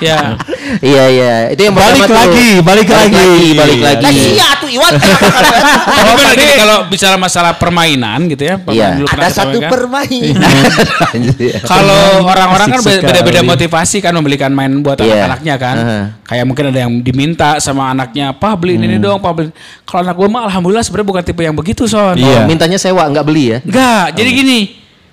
Ya. 0.00 0.38
Iya 0.80 1.04
iya. 1.12 1.34
Itu 1.52 1.60
yang 1.68 1.74
Balik 1.76 2.08
lagi, 2.08 2.48
balik 2.64 2.88
lagi. 2.88 3.28
balik 3.60 3.80
lagi. 3.82 4.16
Iya 4.38 4.48
tuh 4.56 4.70
Iwan. 4.70 4.92
Gini 6.36 6.54
kalau 6.56 6.76
bicara 6.92 7.16
masalah 7.20 7.52
permainan 7.60 8.30
gitu 8.30 8.48
ya. 8.48 8.56
Iya. 8.70 9.04
Ada 9.04 9.28
satu 9.44 9.60
kan? 9.60 9.68
permainan. 9.68 10.52
Kalau 11.66 12.24
orang-orang 12.24 12.68
kan 12.72 12.80
beda-beda 12.80 13.40
sekali. 13.42 13.50
motivasi 13.50 13.96
kan 14.00 14.12
membelikan 14.16 14.52
main 14.54 14.72
buat 14.80 15.00
Iya. 15.00 15.26
anak-anaknya 15.28 15.54
kan. 15.60 15.76
Kayak 16.24 16.44
mungkin 16.46 16.64
ada 16.70 16.78
yang 16.86 16.92
diminta 17.02 17.58
sama 17.58 17.90
anaknya, 17.90 18.30
"Pak, 18.32 18.54
beliin 18.56 18.86
ini 18.86 18.96
dong, 18.96 19.18
Pak." 19.18 19.32
beliin." 19.34 19.52
Kalau 19.82 20.06
anak 20.06 20.14
gue 20.14 20.28
mah 20.30 20.46
alhamdulillah 20.46 20.69
sebenarnya 20.78 21.08
bukan 21.10 21.22
tipe 21.26 21.42
yang 21.42 21.58
begitu, 21.58 21.90
Son. 21.90 22.14
Iya. 22.14 22.46
Mintanya 22.46 22.78
sewa 22.78 23.10
nggak 23.10 23.26
beli 23.26 23.44
ya? 23.50 23.58
Enggak, 23.66 24.14
jadi 24.14 24.30
gini. 24.30 24.60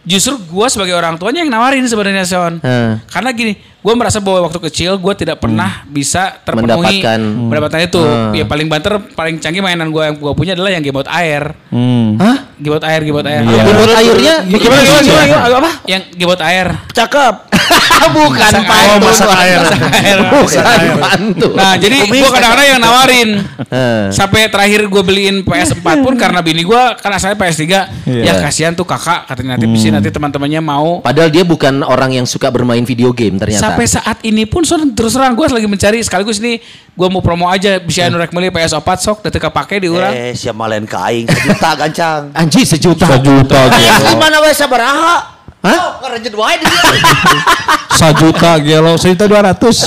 Justru 0.08 0.40
gue 0.40 0.68
sebagai 0.72 0.96
orang 0.96 1.20
tuanya 1.20 1.44
yang 1.44 1.52
nawarin 1.52 1.84
sebenarnya 1.84 2.24
Son. 2.24 2.64
Hmm. 2.64 3.04
Karena 3.12 3.36
gini, 3.36 3.60
gue 3.60 3.94
merasa 3.98 4.24
bahwa 4.24 4.48
waktu 4.48 4.56
kecil 4.72 4.96
gue 4.96 5.14
tidak 5.20 5.44
pernah 5.44 5.84
bisa 5.84 6.32
terpenuhi 6.48 7.04
Mendapatkan. 7.04 7.20
mendapatkan 7.20 7.82
itu. 7.84 8.00
Hmm. 8.00 8.32
Ya 8.32 8.48
paling 8.48 8.72
banter, 8.72 9.04
paling 9.12 9.36
canggih 9.44 9.60
mainan 9.60 9.92
gue 9.92 10.04
yang 10.08 10.16
gue 10.16 10.32
punya 10.32 10.56
adalah 10.56 10.72
yang 10.72 10.80
game 10.80 10.96
out 10.96 11.12
air. 11.12 11.52
Hmm. 11.68 12.16
Hah? 12.24 12.47
Out 12.58 12.84
air, 12.90 13.02
out 13.06 13.28
air. 13.30 13.42
Iya. 13.46 13.64
Remote 13.70 13.94
airnya 13.94 14.36
Gimana 14.50 14.82
gimana 14.82 15.02
gimana, 15.06 15.26
gimana? 15.30 15.58
apa? 15.62 15.72
Yang 15.86 16.02
out 16.26 16.42
air. 16.42 16.68
Cakep. 16.90 17.36
bukan 18.18 18.40
Masak 18.40 18.64
pantun. 18.64 18.78
air, 18.78 18.98
masak 19.04 19.32
air. 19.36 19.60
Masak 19.62 20.66
air. 20.66 20.88
Bukan 20.90 20.98
pantun. 21.02 21.54
Nah, 21.54 21.74
jadi 21.78 21.98
gue 22.08 22.30
kadang-kadang 22.30 22.68
yang 22.68 22.82
nawarin. 22.82 23.30
Eh. 23.68 24.06
Sampai 24.14 24.48
terakhir 24.48 24.82
gue 24.88 25.04
beliin 25.04 25.36
PS4 25.44 25.86
pun 26.02 26.14
karena 26.22 26.40
bini 26.42 26.64
gue 26.64 26.82
kan 26.98 27.12
asalnya 27.14 27.38
PS3. 27.38 27.64
Iya. 27.64 28.24
Ya 28.24 28.34
kasihan 28.42 28.74
tuh 28.74 28.88
kakak 28.88 29.28
katanya 29.30 29.58
nanti 29.58 29.68
bisa 29.70 29.88
nanti 29.92 30.10
teman-temannya 30.10 30.62
mau. 30.64 31.04
Padahal 31.04 31.30
dia 31.30 31.44
bukan 31.44 31.84
orang 31.84 32.16
yang 32.18 32.26
suka 32.26 32.50
bermain 32.50 32.82
video 32.84 33.12
game 33.12 33.38
ternyata. 33.38 33.62
Sampai 33.62 33.86
saat 33.86 34.18
ini 34.24 34.48
pun 34.48 34.66
Son, 34.68 34.84
terus 34.92 35.16
terang 35.16 35.32
gue 35.38 35.48
lagi 35.48 35.68
mencari 35.70 36.00
sekaligus 36.04 36.44
ini 36.44 36.60
gue 36.98 37.08
mau 37.14 37.22
promo 37.22 37.46
aja 37.46 37.78
bisa 37.78 38.10
anu 38.10 38.18
rek 38.18 38.34
meuli 38.34 38.50
PS4 38.50 38.90
sok 38.98 39.18
teka 39.30 39.54
pakai 39.54 39.78
di 39.78 39.88
urang. 39.88 40.10
Eh, 40.12 40.34
siapa 40.34 40.58
malen 40.58 40.90
ka 40.90 41.06
aing 41.08 41.30
sejuta 41.30 41.78
gancang. 41.78 42.34
Anjir 42.48 42.64
sejuta. 42.64 43.04
Sejuta 43.12 43.60
Eh, 43.76 44.16
gimana 44.16 44.40
we 44.40 44.56
sabaraha? 44.56 45.36
Hah? 45.60 46.00
Kok 46.00 46.10
reject 46.16 46.36
wae 46.38 46.56
di 46.56 46.66
Sajuta 47.92 48.56
gelo, 48.62 48.94
sejuta 48.96 49.26
dua 49.28 49.42
ratus. 49.44 49.84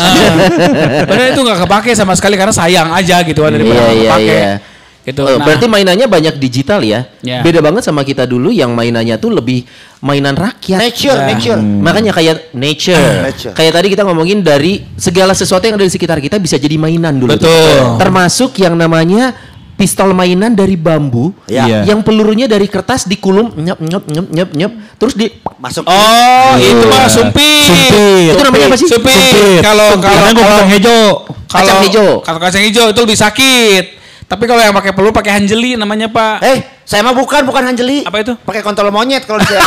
Padahal 1.08 1.30
itu 1.32 1.40
nggak 1.40 1.58
kepake 1.64 1.90
sama 1.94 2.12
sekali 2.12 2.34
karena 2.36 2.52
sayang 2.52 2.90
aja 2.90 3.22
gitu 3.22 3.40
kan 3.40 3.54
daripada 3.54 3.80
iya, 3.88 4.10
kepake. 4.12 4.26
iya. 4.28 4.52
Gitu. 5.00 5.22
Oh, 5.24 5.32
Nah, 5.32 5.40
berarti 5.40 5.64
mainannya 5.64 6.04
banyak 6.04 6.36
digital 6.36 6.84
ya. 6.84 7.08
Ya. 7.24 7.40
Beda 7.40 7.64
banget 7.64 7.86
sama 7.86 8.04
kita 8.04 8.28
dulu 8.28 8.52
yang 8.52 8.76
mainannya 8.76 9.16
tuh 9.16 9.32
lebih 9.32 9.64
mainan 10.04 10.36
rakyat. 10.36 10.76
Nature, 10.76 11.18
nature. 11.24 11.56
Makanya 11.56 12.12
kayak 12.12 12.52
nature. 12.52 13.00
Nature. 13.24 13.54
Kayak 13.56 13.72
tadi 13.80 13.86
kita 13.94 14.02
ngomongin 14.04 14.44
dari 14.44 14.84
segala 15.00 15.32
sesuatu 15.32 15.64
yang 15.64 15.80
ada 15.80 15.86
di 15.88 15.94
sekitar 15.94 16.20
kita 16.20 16.36
bisa 16.36 16.60
jadi 16.60 16.76
mainan 16.76 17.16
dulu. 17.16 17.32
tuh. 17.32 17.46
Betul. 17.48 17.96
Termasuk 17.96 18.60
yang 18.60 18.76
namanya 18.76 19.32
pistol 19.80 20.12
mainan 20.12 20.52
dari 20.52 20.76
bambu 20.76 21.32
Iya. 21.48 21.88
yang 21.88 22.04
pelurunya 22.04 22.44
dari 22.44 22.68
kertas 22.68 23.08
dikulum 23.08 23.56
nyep 23.56 23.80
nyep 23.80 24.04
nyep 24.04 24.26
nyep 24.28 24.50
nyep 24.52 24.72
terus 25.00 25.16
di 25.16 25.32
Masuk. 25.60 25.84
Oh, 25.84 26.56
itu 26.56 26.84
mah 26.88 27.04
sumpit. 27.04 27.68
Sumpit. 27.68 28.32
itu 28.32 28.40
namanya 28.40 28.66
apa 28.72 28.76
sih? 28.80 28.88
Sumpit. 28.88 29.60
Kalau 29.60 30.00
kalau 30.00 30.32
potong 30.32 30.70
hijau. 30.72 31.04
kalau 31.52 31.68
Kacang 31.68 31.80
hijau. 31.84 32.08
Kalau 32.24 32.38
kacang 32.40 32.64
hijau 32.64 32.86
itu 32.88 33.00
lebih 33.04 33.18
sakit. 33.20 33.99
Tapi 34.30 34.46
kalau 34.46 34.62
yang 34.62 34.70
pakai 34.70 34.94
peluru 34.94 35.10
pakai 35.10 35.42
hanjeli 35.42 35.74
namanya 35.74 36.06
Pak. 36.06 36.38
Eh, 36.40 36.58
saya 36.86 37.02
mah 37.02 37.10
bukan, 37.10 37.42
bukan 37.42 37.66
Hanjeli. 37.66 38.06
Apa 38.06 38.22
itu? 38.22 38.38
Pakai 38.38 38.62
kontol 38.62 38.86
monyet 38.90 39.26
kalau 39.26 39.42
saya. 39.42 39.58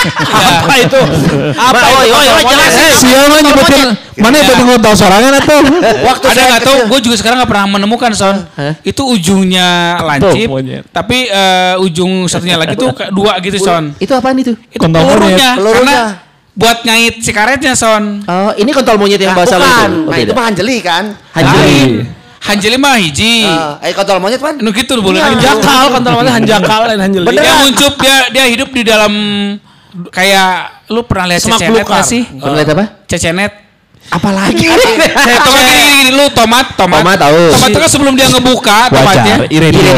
Apa 0.58 0.74
itu? 0.80 1.00
Apa 1.52 1.76
oi, 1.76 2.08
itu? 2.08 2.16
oi, 2.16 2.26
oi, 2.30 2.42
jelas. 2.42 2.72
Eh, 2.72 2.92
siapa 2.94 3.36
nyebutin 3.38 3.88
mana 4.18 4.36
itu 4.40 4.52
nggak 4.58 4.80
tahu 4.80 4.94
sorangan 4.96 5.32
atau? 5.38 5.58
Waktu 6.04 6.24
Ada 6.24 6.40
nggak 6.42 6.62
tahu? 6.64 6.78
Gue 6.88 7.00
juga 7.04 7.16
sekarang 7.16 7.36
nggak 7.36 7.50
pernah 7.52 7.66
menemukan 7.70 8.10
son. 8.12 8.36
Itu 8.80 9.04
ujungnya 9.06 10.00
lancip, 10.00 10.48
tapi 10.88 11.28
eh, 11.28 11.76
ujung 11.78 12.24
satunya 12.26 12.56
lagi 12.56 12.74
tuh 12.74 12.90
kayak 12.90 13.12
dua 13.12 13.36
gitu 13.40 13.60
son. 13.60 13.92
Itu 13.96 14.16
apaan 14.16 14.36
itu? 14.36 14.56
Itu 14.68 14.80
Kontol 14.80 15.04
pelurunya, 15.04 15.36
monyet. 15.36 15.60
Pelurunya. 15.60 15.76
karena 15.76 16.26
buat 16.58 16.78
ngait 16.82 17.14
si 17.22 17.30
karetnya 17.30 17.72
son. 17.72 18.24
Oh, 18.24 18.50
ini 18.56 18.72
kontol 18.72 18.98
monyet 18.98 19.20
yang 19.20 19.32
Nah, 19.32 19.38
bahasa 19.38 19.56
lu 19.56 19.62
itu. 19.62 19.70
bukan. 19.70 19.90
Oh, 19.94 20.10
Nah, 20.10 20.18
itu 20.18 20.32
mah 20.32 20.44
Hanjeli 20.48 20.76
kan. 20.80 21.04
Hanjeli. 21.32 21.78
Hanjeli 22.38 22.76
mah 22.78 22.96
hiji. 22.96 23.44
Eh, 23.44 23.90
eh 23.90 23.92
kontol 23.92 24.22
monyet 24.22 24.40
kan? 24.40 24.56
Nu 24.58 24.70
gitu 24.72 24.98
boleh 25.02 25.20
Hanjakal 25.20 25.92
kan 25.92 26.00
namanya 26.02 26.32
hanjakal 26.38 26.80
lain 26.86 27.00
hanjeli. 27.02 27.26
Bener. 27.26 27.42
Dia 27.44 27.54
muncul 27.66 27.90
dia 27.98 28.16
dia 28.32 28.44
hidup 28.48 28.68
di 28.72 28.82
dalam 28.86 29.12
kayak 30.14 30.86
lu 30.88 31.04
pernah 31.04 31.26
lihat 31.34 31.42
cecenet 31.44 31.86
sih? 32.06 32.22
Pernah 32.24 32.56
lihat 32.56 32.70
apa? 32.72 32.84
Cecenet. 33.10 33.67
Apalagi? 34.08 34.64
Saya 34.64 35.38
tomat 35.46 35.60
gini, 35.60 35.72
gini, 35.76 35.96
gini, 36.00 36.10
lu 36.10 36.24
tomat, 36.32 36.66
tomat. 36.74 37.00
Tomat 37.04 37.18
tahu. 37.20 37.40
Tomat 37.52 37.68
itu 37.68 37.78
kan 37.78 37.90
sebelum 37.90 38.12
dia 38.14 38.26
ngebuka 38.26 38.78
tomatnya. 38.88 39.34
Wajar, 39.36 39.52
Irenio. 39.52 39.94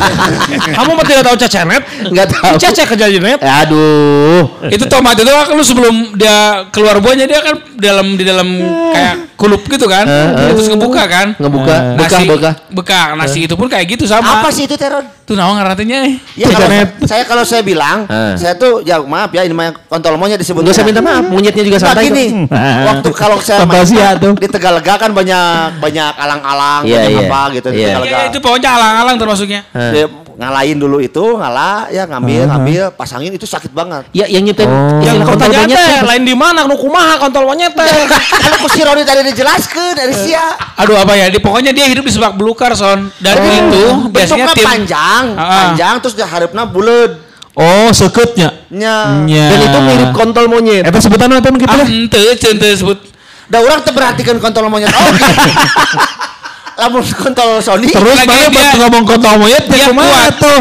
Kamu 0.76 0.90
mah 0.92 1.04
tidak 1.04 1.24
tahu 1.24 1.36
cecenet? 1.38 1.82
Enggak 2.04 2.26
tahu. 2.28 2.52
Cecek 2.56 2.86
ke 2.86 2.96
jajanet. 2.96 3.40
Aduh. 3.40 4.44
itu 4.68 4.84
tomat 4.86 5.16
itu 5.16 5.26
kan 5.26 5.46
lu 5.50 5.64
sebelum 5.64 5.94
dia 6.14 6.68
keluar 6.68 6.96
buahnya 6.98 7.24
dia 7.24 7.40
kan 7.40 7.56
dalam 7.76 8.14
di 8.14 8.24
dalam 8.24 8.48
kayak 8.92 9.14
kulup 9.36 9.64
gitu 9.64 9.88
kan. 9.88 10.04
Terus 10.36 10.68
ngebuka 10.68 11.02
kan. 11.04 11.26
Ngebuka, 11.36 11.74
bekah, 11.96 12.18
Nasi, 12.20 12.24
bekah. 12.28 12.54
bekah. 12.68 13.04
Nasi 13.16 13.38
itu 13.44 13.54
pun 13.56 13.66
kayak 13.66 13.88
gitu 13.88 14.04
sama. 14.04 14.40
Apa 14.40 14.52
sih 14.52 14.68
itu 14.68 14.76
Teron? 14.76 15.04
Tuh 15.24 15.38
naon 15.38 15.54
ngarantinya 15.56 16.10
eh. 16.10 16.18
Ya 16.34 16.50
kalau 16.50 16.68
saya 17.06 17.22
kalau 17.24 17.44
saya 17.46 17.62
bilang, 17.62 18.02
Eh. 18.04 18.34
saya 18.34 18.58
tuh 18.58 18.82
ya 18.82 18.98
maaf 18.98 19.30
ya 19.30 19.46
ini 19.46 19.54
mah 19.54 19.70
kontol 19.86 20.18
monyet 20.18 20.36
disebut. 20.36 20.60
Enggak 20.60 20.76
usah 20.76 20.84
minta 20.84 20.98
maaf, 20.98 21.22
monyetnya 21.24 21.62
juga 21.62 21.78
santai. 21.78 22.10
gini, 22.10 22.50
waktu 22.84 23.08
kalau 23.30 23.42
saya 23.46 23.62
main 23.62 23.86
tuh. 24.18 24.34
di 24.34 24.48
Tegalega 24.50 24.94
kan 24.98 25.10
banyak 25.14 25.78
banyak 25.78 26.12
alang-alang, 26.18 26.82
Iya, 26.82 26.96
banyak 27.06 27.12
iya. 27.14 27.28
apa 27.30 27.40
gitu 27.54 27.68
di 27.70 27.78
Iya. 27.78 27.88
Tegalega. 27.94 28.10
Ya, 28.10 28.20
itu 28.26 28.38
pokoknya 28.42 28.70
alang-alang 28.74 29.16
termasuknya. 29.16 29.60
Eh. 29.70 29.90
Dia 29.94 30.06
ngalahin 30.40 30.80
dulu 30.80 31.04
itu, 31.04 31.20
ngalah 31.36 31.92
ya 31.92 32.08
ngambil, 32.08 32.48
ngambil, 32.48 32.84
pasangin 32.96 33.28
itu 33.28 33.44
sakit 33.44 33.76
banget. 33.76 34.08
Ya 34.16 34.24
yang 34.24 34.40
nyiptain 34.40 34.66
Yang 34.66 35.04
yang 35.04 35.16
kau 35.20 35.36
kontol 35.36 35.52
tanya 35.52 35.76
teh 35.76 36.00
lain 36.00 36.22
di 36.24 36.32
mana 36.32 36.64
nu 36.64 36.80
kumaha 36.80 37.20
kontol 37.20 37.44
monyet 37.44 37.76
teh. 37.76 37.84
Kalau 38.42 38.56
ku 38.64 38.68
si 38.72 38.80
Roni 38.80 39.04
tadi 39.04 39.20
dijelaskan 39.28 40.00
dari 40.00 40.14
sia. 40.16 40.56
Aduh 40.80 40.96
apa 40.96 41.12
ya? 41.12 41.28
Di, 41.28 41.38
pokoknya 41.44 41.76
dia 41.76 41.84
hidup 41.86 42.08
di 42.08 42.12
semak 42.12 42.40
belukar 42.40 42.72
son. 42.72 43.12
Dan 43.20 43.36
itu 43.36 44.08
biasanya 44.08 44.56
tim 44.56 44.64
panjang, 44.64 45.24
Ah. 45.36 45.76
panjang 45.76 45.94
terus 46.00 46.16
dia 46.16 46.24
harapna 46.24 46.64
bulat. 46.64 47.20
Oh, 47.52 47.90
seketnya. 47.92 48.64
Nya. 48.72 49.26
Nya. 49.28 49.44
Dan 49.52 49.58
itu 49.60 49.78
mirip 49.84 50.10
kontol 50.16 50.48
monyet. 50.48 50.88
Eta 50.88 51.04
sebutan 51.04 51.28
apa 51.36 51.52
gitu 51.52 51.68
ente, 51.84 52.48
ente 52.48 52.68
sebut. 52.80 52.96
Da 53.50 53.58
orang 53.58 53.82
terperhatikan 53.82 54.38
kontol 54.38 54.66
monyet. 54.66 54.88
Oh, 54.94 55.10
gitu. 55.10 55.50
Lamun 56.78 57.02
kontol 57.04 57.60
Sony. 57.60 57.90
Terus 57.90 58.16
Lagi 58.16 58.24
mana 58.24 58.40
dia- 58.40 58.48
buat 58.48 58.68
ngomong 58.78 59.02
kontol 59.04 59.34
monyet 59.36 59.64
Dia 59.66 59.90
kumaha 59.90 60.08
kuat. 60.30 60.34
tuh? 60.38 60.60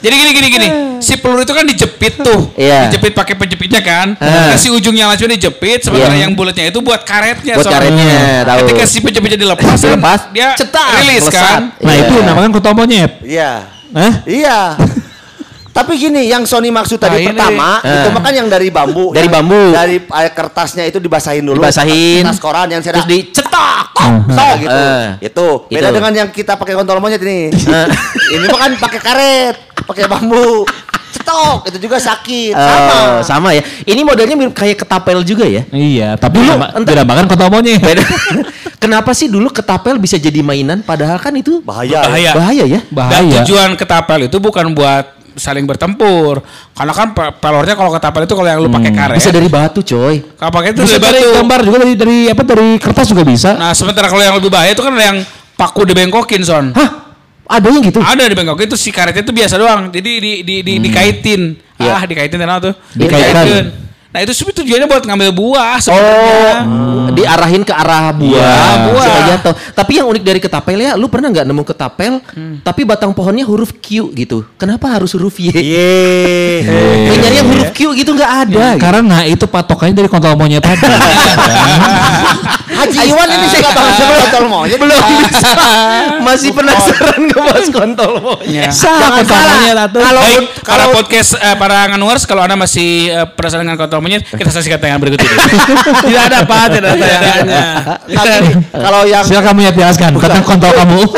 Jadi 0.00 0.14
gini 0.16 0.30
gini 0.32 0.48
gini, 0.48 0.68
si 0.98 1.14
peluru 1.14 1.44
itu 1.44 1.52
kan 1.52 1.60
dijepit 1.62 2.16
tuh, 2.18 2.48
Iya. 2.56 2.88
dijepit 2.88 3.12
pakai 3.12 3.36
penjepitnya 3.36 3.84
kan. 3.84 4.16
Ah. 4.16 4.48
Nah, 4.48 4.56
si 4.56 4.72
ujungnya 4.72 5.04
langsung 5.04 5.28
dijepit, 5.28 5.84
sementara 5.84 6.16
Iya. 6.16 6.24
yang 6.24 6.32
bulatnya 6.32 6.72
itu 6.72 6.80
buat 6.80 7.04
karetnya. 7.04 7.52
Buat 7.52 7.68
soalnya. 7.68 7.92
karetnya, 7.92 8.20
tahu. 8.42 8.58
Ketika 8.64 8.84
si 8.88 8.98
penjepitnya 8.98 9.38
dilepas, 9.38 9.76
Dilepas, 9.76 10.20
dia 10.32 10.56
cetak, 10.56 10.88
rilis 10.98 11.28
kan. 11.28 11.76
Nah, 11.76 11.92
Iya. 11.92 12.02
itu 12.02 12.14
namanya 12.24 12.48
kontol 12.48 12.72
monyet. 12.74 13.12
Iya. 13.20 13.68
Hah? 13.92 14.12
Iya. 14.24 14.58
Tapi 15.70 15.92
gini, 15.94 16.26
yang 16.26 16.42
Sony 16.42 16.68
maksud 16.68 16.98
tadi 16.98 17.14
Nah, 17.14 17.22
ini- 17.22 17.28
pertama 17.30 17.78
itu 17.78 18.08
Eh. 18.08 18.10
mah 18.10 18.20
kan 18.20 18.32
yang 18.34 18.48
dari 18.48 18.68
bambu. 18.68 19.14
Dari 19.14 19.24
Yang 19.24 19.34
bambu. 19.38 19.62
Dari 19.70 19.96
eh, 20.02 20.30
kertasnya 20.30 20.84
itu 20.84 20.98
dibasahin 20.98 21.42
dulu. 21.42 21.62
Dibasahin. 21.62 22.22
Kertas 22.22 22.38
koran 22.38 22.68
yang 22.68 22.82
saya 22.82 22.98
Terus 22.98 23.06
dicetak. 23.06 23.86
Tok, 24.30 24.54
gitu. 24.58 24.74
Eh. 24.74 25.08
Itu 25.22 25.46
beda 25.66 25.88
Itu. 25.88 25.94
dengan 25.94 26.12
yang 26.16 26.28
kita 26.28 26.54
pakai 26.54 26.74
kontol 26.74 26.98
monyet 26.98 27.20
ini. 27.20 27.48
Eh. 27.48 27.86
ini 28.34 28.44
mah 28.44 28.58
kan 28.58 28.70
pakai 28.76 29.00
karet, 29.00 29.56
pakai 29.84 30.04
bambu. 30.04 30.66
Cetok, 31.10 31.66
itu 31.66 31.78
juga 31.82 31.98
sakit. 31.98 32.54
Oh, 32.54 32.62
Sama. 32.62 32.98
sama 33.20 33.48
ya. 33.50 33.62
Ini 33.82 33.98
modelnya 34.00 34.34
mirip 34.36 34.54
kayak 34.54 34.78
ketapel 34.80 35.22
juga 35.22 35.42
ya. 35.42 35.66
Iya, 35.68 36.14
tapi 36.14 36.38
Dulu, 36.38 36.54
entah- 36.54 36.86
tidak 36.86 37.02
makan 37.04 37.24
kontol 37.26 37.50
monyet. 37.50 37.78
Beda. 37.78 38.02
Kenapa 38.82 39.10
sih 39.12 39.26
dulu 39.26 39.50
ketapel 39.50 39.98
bisa 39.98 40.16
jadi 40.16 40.40
mainan 40.40 40.80
padahal 40.80 41.18
kan 41.18 41.34
itu 41.34 41.60
Bahaya. 41.60 42.00
Bahaya. 42.00 42.30
bahaya 42.32 42.64
ya? 42.64 42.80
Dan 42.80 42.88
Bahaya. 42.88 43.42
tujuan 43.42 43.74
ketapel 43.74 44.24
itu 44.24 44.38
bukan 44.38 44.72
buat 44.72 45.19
saling 45.34 45.66
bertempur. 45.66 46.40
Karena 46.72 46.92
kan 46.92 47.12
pe- 47.12 47.34
pelornya 47.36 47.74
kalau 47.74 47.90
ketapel 47.90 48.24
itu 48.24 48.34
kalau 48.34 48.48
yang 48.48 48.60
lu 48.60 48.70
pakai 48.70 48.90
karet. 48.90 49.16
Bisa 49.18 49.30
dari 49.30 49.48
batu, 49.50 49.80
coy. 49.80 50.22
Kalau 50.34 50.52
pakai 50.52 50.70
itu 50.72 50.80
Bisa 50.82 50.96
dari 50.96 51.18
dari 51.18 51.20
batu. 51.22 51.36
gambar 51.42 51.60
juga 51.62 51.76
dari 51.82 51.94
dari 51.94 52.18
apa 52.26 52.42
dari 52.42 52.68
kertas 52.78 53.06
juga 53.06 53.22
bisa. 53.22 53.50
Nah, 53.54 53.72
sementara 53.72 54.06
kalau 54.06 54.22
yang 54.22 54.34
lebih 54.38 54.48
bahaya 54.48 54.70
itu 54.70 54.80
kan 54.80 54.92
ada 54.94 55.04
yang 55.14 55.18
paku 55.54 55.82
dibengkokin, 55.84 56.42
Son. 56.42 56.72
Hah? 56.72 56.90
Ada 57.50 57.66
yang 57.66 57.82
gitu? 57.82 57.98
Ada 57.98 58.30
di 58.30 58.36
Bangkok 58.38 58.62
itu 58.62 58.78
si 58.78 58.94
karetnya 58.94 59.26
itu 59.26 59.34
biasa 59.34 59.58
doang. 59.58 59.90
Jadi 59.90 60.10
di 60.22 60.32
di, 60.46 60.56
di, 60.62 60.74
dikaitin. 60.78 61.58
Iya. 61.82 61.98
Ah, 61.98 62.02
dikaitin 62.06 62.38
kenapa 62.38 62.70
tuh? 62.70 62.74
Dikaitkan. 62.94 63.89
Nah, 64.10 64.18
itu 64.20 64.32
sebenarnya 64.32 64.58
tujuannya 64.60 64.86
buat 64.86 65.04
ngambil 65.04 65.30
buah 65.30 65.72
Oh, 65.72 65.82
sebenarnya. 65.86 66.56
diarahin 67.12 67.62
ke 67.62 67.70
arah 67.70 68.10
buah, 68.10 68.26
Iya, 68.26 68.74
buah. 68.84 69.04
supaya 69.06 69.22
jatuh. 69.30 69.54
Tapi 69.70 69.92
yang 69.94 70.06
unik 70.08 70.22
dari 70.24 70.40
ketapel 70.40 70.76
ya, 70.76 70.92
lu 70.94 71.06
pernah 71.06 71.30
nggak 71.30 71.46
nemu 71.46 71.62
ketapel, 71.62 72.18
tapi 72.60 72.82
batang 72.82 73.10
pohonnya 73.10 73.42
huruf 73.42 73.70
Q 73.76 74.10
gitu? 74.12 74.42
Kenapa 74.56 74.90
harus 74.90 75.14
huruf 75.14 75.38
Y? 75.38 75.54
Yang 77.06 77.18
nyari 77.18 77.36
yang 77.36 77.48
huruf 77.48 77.70
Q 77.70 77.80
gitu 77.94 78.10
nggak 78.10 78.32
ada. 78.44 78.66
gitu. 78.74 78.82
Karena 78.82 79.18
itu 79.24 79.44
patokannya 79.46 79.94
dari 79.96 80.08
kontol 80.10 80.34
monyet 80.34 80.58
tadi. 80.60 80.82
Haji 82.70 82.98
Iwan 83.04 83.28
ini 83.28 83.46
saya 83.46 83.60
nggak 83.62 83.76
tahu 83.76 83.88
siapa 83.92 84.14
kontol 84.20 84.44
monyet. 84.48 84.78
Belum 84.80 84.98
bisa. 85.20 85.50
Masih 86.20 86.50
penasaran 86.50 87.20
ngebahas 87.26 87.66
kontol 87.68 88.10
Ya. 88.10 88.20
monyet. 88.20 88.70
Sama 88.72 89.06
kontol 89.16 89.38
monyet. 89.38 90.44
Kalau 90.62 90.86
podcast 90.90 91.30
eh, 91.36 91.54
para 91.54 91.86
nganuars 91.88 92.24
kalau 92.24 92.42
Anda 92.42 92.56
masih 92.56 92.90
eh, 93.08 93.26
penasaran 93.28 93.62
dengan 93.62 93.78
kontrol 93.78 93.99
monyet, 94.00 94.22
kita 94.26 94.50
saksikan 94.50 94.76
tayangan 94.76 95.00
berikut 95.00 95.18
ini. 95.18 95.30
Tidak 96.06 96.22
ada 96.22 96.36
apa, 96.42 96.58
tidak 96.66 96.88
ada 96.90 96.98
tayangannya. 96.98 97.64
tapi 98.10 98.36
kalau 98.72 99.00
yang 99.04 99.24
Silakan 99.24 99.52
monyet 99.54 99.74
jelaskan, 99.74 100.10
tentang 100.16 100.42
kontol 100.42 100.72
kamu. 100.72 101.00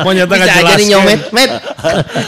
Monyetnya 0.00 0.26
Bisa 0.28 0.36
nggak 0.36 0.50
aja 0.50 0.62
jelas. 0.64 0.78
nih 0.78 0.86
nyomet, 0.90 1.20
met. 1.30 1.50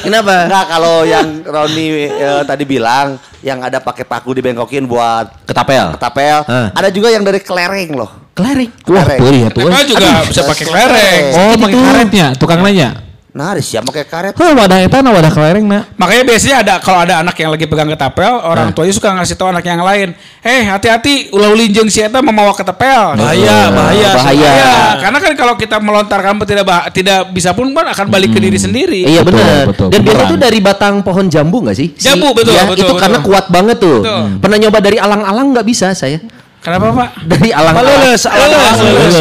Kenapa? 0.03 0.35
Enggak 0.49 0.65
kalau 0.69 0.97
yang 1.05 1.27
Roni 1.43 1.87
eh, 2.09 2.43
tadi 2.43 2.65
bilang 2.65 3.07
yang 3.43 3.59
ada 3.59 3.79
pakai 3.79 4.05
paku 4.05 4.33
dibengkokin 4.33 4.87
buat 4.87 5.45
Ketapel. 5.45 5.99
ketapel, 5.99 6.39
ada 6.47 6.89
juga 6.89 7.11
yang 7.11 7.23
dari 7.23 7.43
kelereng 7.43 7.91
loh. 7.93 8.11
Kelereng. 8.33 8.71
Wah, 8.89 9.05
Kelereng. 9.05 9.21
boleh 9.21 9.39
ya 9.39 9.49
tuh. 9.51 9.69
Juga 9.85 10.09
bisa 10.25 10.41
pakai 10.47 10.65
kelereng. 10.65 11.23
Oh, 11.35 11.55
pakai 11.59 11.77
karetnya, 11.77 12.27
tukang 12.39 12.61
nanya. 12.63 13.12
Nah, 13.33 13.57
ada 13.57 13.65
siapa 13.65 13.89
pakai 13.89 14.05
karet? 14.05 14.35
Hah, 14.37 14.53
wadah 14.53 14.85
eta 14.85 15.01
na 15.01 15.09
wadah 15.09 15.33
kelereng 15.33 15.65
na. 15.65 15.89
Makanya 15.97 16.21
biasanya 16.29 16.57
ada 16.61 16.75
kalau 16.85 17.01
ada 17.01 17.25
anak 17.25 17.33
yang 17.41 17.49
lagi 17.49 17.65
pegang 17.65 17.89
ketapel, 17.89 18.29
orang 18.29 18.77
tuanya 18.77 18.93
suka 18.93 19.09
ngasih 19.09 19.41
tahu 19.41 19.49
anak 19.49 19.65
yang 19.65 19.81
lain, 19.81 20.13
"Eh, 20.45 20.69
hati-hati 20.69 21.33
ulah 21.33 21.49
ulin 21.49 21.73
jeung 21.73 21.89
si 21.89 22.05
eta 22.05 22.21
membawa 22.21 22.53
ketapel." 22.53 23.17
Bahaya, 23.17 23.73
bahaya. 23.73 24.09
Bahaya. 24.21 24.37
Iya, 24.53 24.75
karena 25.01 25.19
kan 25.25 25.33
kalau 25.33 25.55
kita 25.57 25.81
melontarkan 25.81 26.45
tidak 26.45 26.65
bah- 26.69 26.93
tidak 26.93 27.33
bisa 27.33 27.57
pun 27.57 27.73
kan 27.73 27.89
akan 27.89 28.13
balik 28.13 28.37
ke 28.37 28.41
diri 28.45 28.61
sendiri. 28.61 29.01
Iya 29.09 29.25
Betul, 29.25 29.41
benar. 29.41 29.65
betul, 29.65 29.89
Dan 29.89 30.01
biasanya 30.05 30.29
itu 30.29 30.37
dari 30.37 30.59
batang 30.61 30.95
pohon 31.01 31.27
jambu 31.33 31.65
nggak 31.65 31.77
sih? 31.81 31.89
Si- 31.97 32.13
Jambu, 32.13 32.37
betul, 32.37 32.53
ya, 32.53 32.69
betul, 32.69 32.85
Itu 32.85 32.93
betul. 32.93 33.01
karena 33.01 33.19
kuat 33.25 33.49
banget 33.49 33.77
tuh. 33.81 34.05
Betul. 34.05 34.23
Pernah 34.45 34.57
nyoba 34.61 34.79
dari 34.85 35.01
alang-alang 35.01 35.57
nggak 35.57 35.65
bisa 35.65 35.97
saya. 35.97 36.21
Kenapa, 36.63 36.95
Pak? 36.95 37.09
Dari 37.31 37.51
alang-alang. 37.51 38.07
Lulus, 38.07 38.23
alang-alang 38.31 38.79
lulus. 38.87 39.17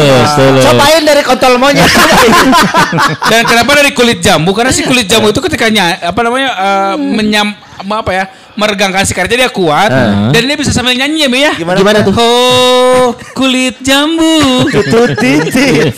Cobain 0.62 1.02
dari 1.02 1.22
kontol 1.26 1.58
monyet. 1.58 1.90
Dan 3.30 3.42
kenapa 3.42 3.74
dari 3.74 3.90
kulit 3.90 4.22
jambu? 4.22 4.54
Karena 4.54 4.70
si 4.70 4.86
kulit 4.86 5.10
jambu 5.10 5.34
itu 5.34 5.42
ketika 5.42 5.66
apa 6.06 6.20
namanya 6.22 6.48
eh, 6.54 6.94
menyam 6.94 7.50
apa 7.82 8.10
ya 8.14 8.24
meregangkan 8.54 9.02
si 9.02 9.10
karetnya 9.16 9.48
dia 9.48 9.50
kuat 9.50 9.90
dan 10.30 10.42
dia 10.44 10.56
bisa 10.60 10.70
sambil 10.70 10.94
nyanyi 10.94 11.26
ya 11.26 11.28
Mi 11.32 11.40
ya. 11.42 11.52
Gimana? 11.56 11.76
Gimana 11.82 11.98
tuh? 12.06 12.14
Oh 12.14 13.16
kulit 13.34 13.80
jambu. 13.82 14.68
Tutut 14.70 15.18
titit. 15.18 15.96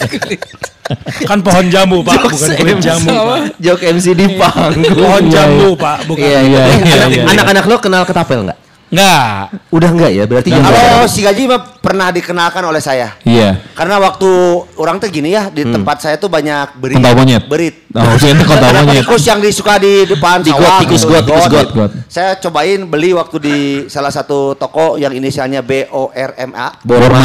Kan 1.28 1.40
pohon 1.40 1.72
jambu 1.72 2.04
pak, 2.04 2.28
bukan 2.28 2.50
kulit 2.60 2.78
jambu. 2.80 3.08
Pak. 3.08 3.56
Jok 3.56 3.80
MC 3.88 4.06
di 4.12 4.26
panggung. 4.36 4.84
Pohon 4.92 5.24
jambu 5.32 5.72
pak, 5.80 6.04
bukan. 6.04 6.20
Iya, 6.20 6.40
iya. 6.44 6.62
Iya, 6.68 6.76
iya, 6.84 7.04
iya. 7.08 7.22
Anak-anak 7.24 7.64
lo 7.64 7.76
kenal 7.80 8.04
ketapel 8.04 8.44
nggak? 8.44 8.58
Enggak. 8.94 9.34
Udah 9.68 9.90
enggak 9.90 10.10
ya? 10.10 10.24
Berarti 10.24 10.48
Nggak. 10.48 10.62
jangan- 10.64 10.86
Kalau 10.94 11.06
si 11.06 11.20
Gaji 11.20 11.42
mah 11.44 11.60
pernah 11.76 12.08
dikenalkan 12.08 12.62
oleh 12.62 12.78
saya. 12.78 13.18
Iya. 13.20 13.58
Karena 13.72 13.98
waktu 13.98 14.30
orang 14.76 14.96
tuh 14.96 15.08
gini 15.08 15.30
ya, 15.30 15.50
di 15.50 15.62
tempat 15.62 15.98
saya 15.98 16.14
tuh 16.14 16.26
banyak 16.26 16.74
berit. 16.74 16.96
Kontol 16.96 17.14
monyet. 17.16 17.42
Berit. 17.44 17.74
Oh, 17.90 18.16
saya 18.16 18.32
itu 18.32 18.44
kontol 18.44 18.68
Ada 18.68 18.80
monyet. 18.80 19.02
tikus 19.02 19.22
yang 19.24 19.38
disuka 19.38 19.74
di 19.76 19.92
depan 20.04 20.40
Di 20.40 20.50
sawah. 20.50 20.78
tikus 20.80 21.02
gitu, 21.02 21.10
got, 21.10 21.24
tikus 21.24 21.46
got. 21.48 21.68
Got. 21.70 21.90
Saya 22.06 22.30
cobain 22.36 22.80
beli 22.84 23.10
waktu 23.10 23.36
di 23.38 23.56
salah 23.86 24.08
satu 24.08 24.54
toko 24.54 24.94
yang 24.94 25.10
inisialnya 25.10 25.60
B 25.60 25.90
O 25.90 26.08
R 26.08 26.30
M 26.38 26.54
A. 26.54 26.70
Borma. 26.80 27.18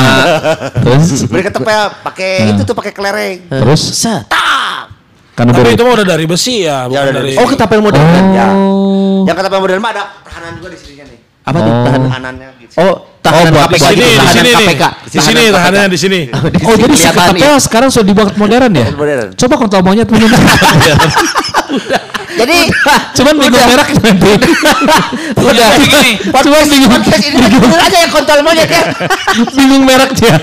Terus 0.84 1.24
Beli 1.26 1.44
ketepel 1.44 1.70
pakai 2.02 2.32
Nah. 2.42 2.50
itu 2.52 2.62
tuh 2.64 2.74
pakai 2.74 2.92
kelereng. 2.92 3.38
terus 3.48 3.82
Set. 3.96 4.26
karena 5.32 5.52
Tapi 5.52 5.62
berit. 5.64 5.74
itu 5.74 5.84
mah 5.84 5.94
udah 5.94 6.08
dari 6.10 6.26
besi 6.26 6.56
ya, 6.62 6.84
bukan 6.84 7.00
udah 7.02 7.14
dari. 7.16 7.32
Oh 7.34 7.48
ketapel 7.48 7.80
modern. 7.80 8.26
Ya. 8.30 8.48
Oh. 8.52 9.24
Yang 9.24 9.36
ketepel 9.38 9.60
modern 9.60 9.80
mah 9.80 9.92
ada 9.94 10.04
tahanan 10.22 10.52
juga 10.54 10.68
di 10.70 10.78
sininya 10.78 11.06
nih. 11.06 11.19
Apa 11.50 11.58
tuh? 11.58 11.72
Oh. 11.72 11.82
Tahan. 11.82 12.01
Tahanannya 12.06 12.48
gitu. 12.60 12.74
Oh, 12.77 12.94
tahanan 13.20 13.51
Oh, 13.51 13.60
KPK. 13.65 13.74
di 13.74 13.79
sini, 13.82 14.06
di 14.06 14.13
tahanan 14.13 14.29
sini. 14.29 14.51
KPK. 14.53 14.84
Di 15.10 15.20
sini 15.20 15.41
Tahanan 15.50 15.89
di 15.89 16.00
sini. 16.00 16.20
Oh 16.70 16.75
jadi 16.75 16.94
si 16.94 17.03
Kelihatan 17.03 17.34
ketapel 17.34 17.50
nih. 17.50 17.62
sekarang 17.62 17.89
sudah 17.89 18.06
dibuat 18.06 18.29
modern 18.36 18.72
ya? 18.72 18.86
Modern. 18.94 19.27
Coba 19.34 19.53
kontol 19.58 19.82
monyet 19.82 20.08
minum. 20.08 20.29
Jadi 22.29 22.58
Cuman 23.20 23.36
bingung 23.36 23.65
merek 23.68 23.89
nanti. 24.00 24.32
Udah 25.36 25.70
gini. 25.82 26.12
Cuman 26.24 26.62
bingung, 26.63 26.88
podcast 26.88 27.25
ini 27.25 27.36
bener 27.51 27.79
aja 27.82 27.98
yang 28.00 28.12
kontol 28.13 28.39
monyet 28.39 28.70
ya. 28.70 28.84
bingung 29.51 29.84
merek 29.84 30.12
dia. 30.15 30.38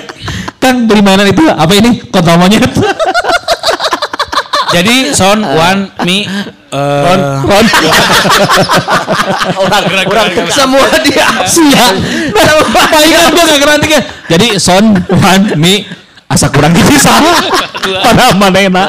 Kang 0.59 0.85
beli 0.85 1.01
mainan 1.01 1.25
itu 1.25 1.47
apa 1.47 1.73
ini? 1.73 2.05
Kontol 2.11 2.37
monyet. 2.37 2.69
Jadi 4.67 5.15
son 5.15 5.41
one 5.41 5.89
mi 6.05 6.27
eh 6.77 7.03
Ron. 7.47 7.67
orang 9.57 10.07
orang 10.07 10.29
Semua 10.51 10.87
dia. 11.01 11.27
Sia. 11.47 11.87
Palingan 12.91 13.25
gue 13.33 13.43
gak 13.47 13.61
keranting 13.61 13.93
ya. 13.93 14.03
Jadi 14.29 14.47
son, 14.59 14.85
wan, 15.09 15.57
mi, 15.57 15.87
asa 16.27 16.51
kurang 16.51 16.75
gitu 16.75 16.93
sama. 16.99 17.33
Pada 18.03 18.35
mana 18.35 18.59
enak. 18.59 18.89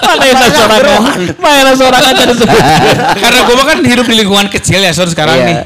Mana 0.00 0.24
enak 0.24 0.48
sorangan. 0.48 1.02
Mana 1.36 1.56
enak 1.60 1.74
sorangan 1.76 2.12
jadi 2.14 2.34
sebut. 2.34 2.62
karena 3.18 3.40
gue 3.42 3.56
kan 3.60 3.78
hidup 3.82 4.06
di 4.06 4.14
lingkungan 4.16 4.46
kecil 4.48 4.80
ya 4.80 4.92
son 4.94 5.10
sekarang 5.10 5.36
Iya. 5.36 5.46
nih. 5.46 5.58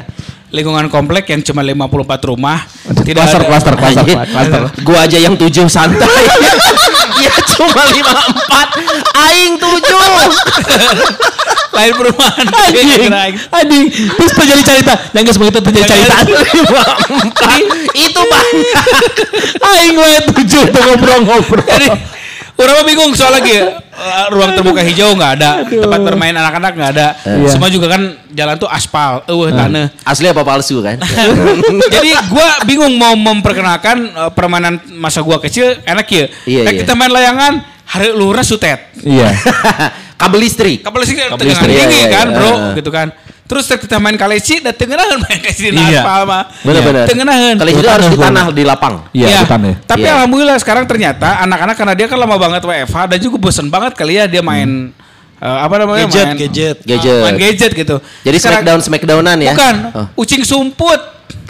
Lingkungan 0.55 0.87
komplek 0.87 1.27
yang 1.29 1.43
cuma 1.43 1.67
54 1.67 2.31
rumah. 2.31 2.63
Klaster, 2.87 3.43
ada- 3.43 3.49
klaster, 3.51 3.75
klaster, 3.75 4.07
Anjing. 4.07 4.19
klaster. 4.23 4.63
Gua 4.87 5.03
aja 5.03 5.19
yang 5.19 5.35
tujuh 5.35 5.67
santai. 5.67 6.07
Dia 7.19 7.35
cuma 7.59 7.83
lima 7.91 8.15
empat. 8.23 8.69
Aing 9.19 9.59
tujuh. 9.59 10.07
Lain 11.75 11.93
perumahan. 11.99 12.47
Anjing, 12.71 13.13
anjing. 13.51 13.85
Terus 13.91 14.33
terjadi 14.33 14.63
cerita. 14.63 14.93
Yang 15.13 15.23
gak 15.27 15.35
sebegitu 15.35 15.59
terjadi 15.61 15.87
cerita. 15.91 16.17
Itu 17.95 18.21
banyak. 18.23 18.85
Aing 19.61 19.93
gue 19.95 20.13
tujuh 20.33 20.63
tuh 20.71 20.81
ngobrol-ngobrol. 20.87 21.67
Jadi 21.67 21.89
orang 22.55 22.75
mah 22.81 22.87
bingung 22.87 23.11
soal 23.19 23.35
lagi 23.35 23.51
eh, 23.59 24.25
ruang 24.31 24.55
terbuka 24.55 24.79
hijau 24.87 25.11
nggak 25.19 25.33
ada, 25.43 25.51
tempat 25.67 26.01
bermain 26.07 26.35
anak-anak 26.35 26.73
nggak 26.79 26.91
ada. 26.95 27.07
Iya. 27.27 27.49
Semua 27.51 27.69
juga 27.71 27.91
kan 27.91 28.15
jalan 28.31 28.55
tuh 28.59 28.71
aspal, 28.71 29.27
eueuh 29.27 29.51
tanah. 29.51 29.91
Asli 30.07 30.31
apa 30.31 30.47
palsu 30.47 30.79
kan? 30.79 31.03
Jadi 31.95 32.11
gua 32.31 32.63
bingung 32.63 32.95
mau 32.95 33.15
memperkenalkan 33.19 33.97
eh, 34.07 34.31
permainan 34.31 34.79
masa 34.95 35.21
gua 35.21 35.43
kecil 35.43 35.83
enak 35.83 36.07
ya. 36.07 36.25
Iya, 36.47 36.63
Kayak 36.71 36.75
iya. 36.75 36.81
kita 36.87 36.93
main 36.95 37.11
layangan, 37.11 37.53
hari 37.91 38.09
luhurna 38.15 38.47
sutet. 38.47 38.95
Iya. 39.03 39.29
Kabel 40.15 40.41
listrik. 40.41 40.79
Kapal 40.81 40.99
listrik 41.03 41.19
Kabel 41.27 41.39
tengah 41.39 41.51
listrik, 41.59 41.75
tinggi 41.75 41.97
iya, 41.97 42.07
iya, 42.07 42.09
kan, 42.11 42.27
iya. 42.31 42.37
Bro, 42.39 42.53
gitu 42.79 42.91
kan. 42.91 43.09
Terus 43.45 43.65
kita 43.69 43.97
main 44.01 44.17
kaleci 44.17 44.65
dan 44.65 44.73
tengenahan 44.73 45.21
main 45.21 45.37
kaleci 45.37 45.69
di 45.69 45.77
Iya. 45.77 46.01
aspal 46.01 46.23
mah. 46.25 46.43
Benar-benar. 46.65 47.05
Tengenahan. 47.05 47.55
Kalau 47.61 47.71
itu 47.71 47.85
harus 47.85 48.09
di 48.09 48.17
tanah 48.17 48.45
di 48.51 48.63
lapang. 48.65 48.95
Iya, 49.13 49.27
Iya. 49.29 49.39
hutan 49.45 49.61
ya. 49.61 49.75
Tapi 49.85 50.01
Iya. 50.01 50.13
alhamdulillah 50.17 50.57
sekarang 50.57 50.85
ternyata 50.87 51.45
anak-anak 51.45 51.77
karena 51.77 51.95
dia 51.95 52.07
kan 52.09 52.17
lama 52.17 52.37
banget 52.41 52.63
WFH 52.65 52.99
dan 53.11 53.19
juga 53.21 53.37
bosen 53.37 53.69
banget 53.69 53.93
kali 53.95 54.17
ya 54.17 54.25
dia 54.25 54.41
main 54.41 54.91
eh, 55.35 55.59
apa 55.61 55.77
namanya 55.77 56.09
Gadget, 56.09 56.25
main 56.25 56.37
gadget. 56.41 56.77
Gadget. 56.89 57.21
main 57.21 57.37
gadget 57.37 57.73
gitu. 57.77 57.97
Jadi 58.25 58.37
Sekarang- 58.41 58.65
smackdown 58.65 58.81
smackdownan 58.81 59.37
ya? 59.37 59.53
Bukan, 59.53 59.75
Oh. 59.93 60.07
ucing 60.17 60.41
sumput. 60.41 61.01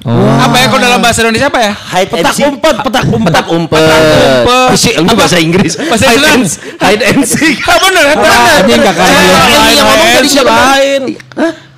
Oh. 0.05 0.13
Apa 0.13 0.57
ya 0.59 0.67
kalau 0.69 0.85
dalam 0.85 1.01
bahasa 1.01 1.25
Indonesia 1.25 1.49
apa 1.49 1.61
ya? 1.61 1.73
hide 1.73 2.13
and 2.13 2.21
Petak 2.21 2.35
seek. 2.35 2.45
umpet, 2.45 2.77
petak 2.79 3.05
umpet. 3.09 3.25
Petak 3.25 3.47
umpet. 3.49 3.81
umpet. 3.81 4.69
Isi, 4.77 4.91
lu 4.95 5.05
Apa? 5.07 5.17
bahasa 5.17 5.37
Inggris. 5.41 5.73
Bahasa 5.81 6.05
Hide 6.05 6.21
Inggris. 6.21 6.53
and- 6.53 6.77
Hide 6.79 7.03
and 7.07 7.21
seek. 7.25 7.57
Ah 7.65 7.77
bener 7.81 8.05
ya, 8.05 8.15
bener. 8.15 8.41
Anjing 8.55 8.81
kakak 8.85 9.01
Eh, 9.03 9.17
lu. 9.17 9.33
Ini 9.33 9.73
yang 9.73 9.87
ngomong 9.87 10.09
tadi 10.13 10.29
siapa? 10.29 10.53
lain. 10.53 11.03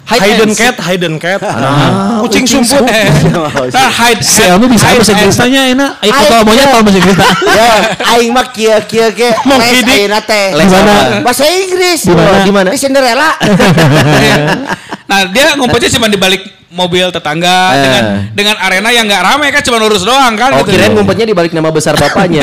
Hidden 0.07 0.39
and 0.41 0.55
seek. 0.55 0.63
cat, 0.65 0.77
hidden 0.87 1.15
cat. 1.19 1.43
Ah, 1.43 2.23
Kucing 2.23 2.47
sumput. 2.47 2.79
Nah, 2.79 3.91
hide, 3.93 4.23
Si 4.23 4.39
Elmi 4.41 4.67
bisa 4.69 4.87
bahasa 4.89 5.11
and- 5.11 5.19
Inggris 5.19 5.35
tanya 5.37 5.61
enak. 5.69 5.91
Ayo 5.99 6.11
kontol 6.13 6.41
monyet 6.45 6.67
tau 6.69 6.83
bahasa 6.83 6.99
Inggris. 6.99 7.19
Ya, 7.59 7.71
aing 8.13 8.31
mah 8.31 8.47
kieu 8.49 8.75
kieu 8.85 9.07
ge 9.13 9.31
Monkey 9.45 9.81
les 9.81 9.87
ayeuna 9.89 10.19
teh. 10.21 10.47
Di 10.53 10.63
mana? 10.65 10.91
apa? 10.91 11.23
Bahasa 11.23 11.43
Inggris. 11.45 12.01
Di 12.03 12.11
mana? 12.13 12.39
Di 12.43 12.51
mana? 12.53 12.69
Di 12.71 12.79
Cinderella. 12.81 13.31
Nah 15.07 15.23
dia 15.31 15.55
ngumpetnya 15.55 15.87
cuma 15.89 16.07
di 16.07 16.19
balik 16.19 16.43
mobil 16.69 17.07
tetangga 17.09 17.57
Eh. 17.71 17.83
dengan 17.83 18.05
dengan 18.35 18.57
arena 18.59 18.91
yang 18.91 19.07
nggak 19.07 19.23
ramai 19.23 19.49
kan 19.51 19.63
cuma 19.63 19.79
lurus 19.79 20.03
doang 20.03 20.35
kan 20.35 20.51
Oh 20.55 20.63
gitu. 20.63 20.75
kirain 20.75 20.91
ngumpetnya 20.91 21.27
di 21.27 21.35
balik 21.35 21.55
nama 21.55 21.71
besar 21.71 21.95
bapaknya. 21.95 22.43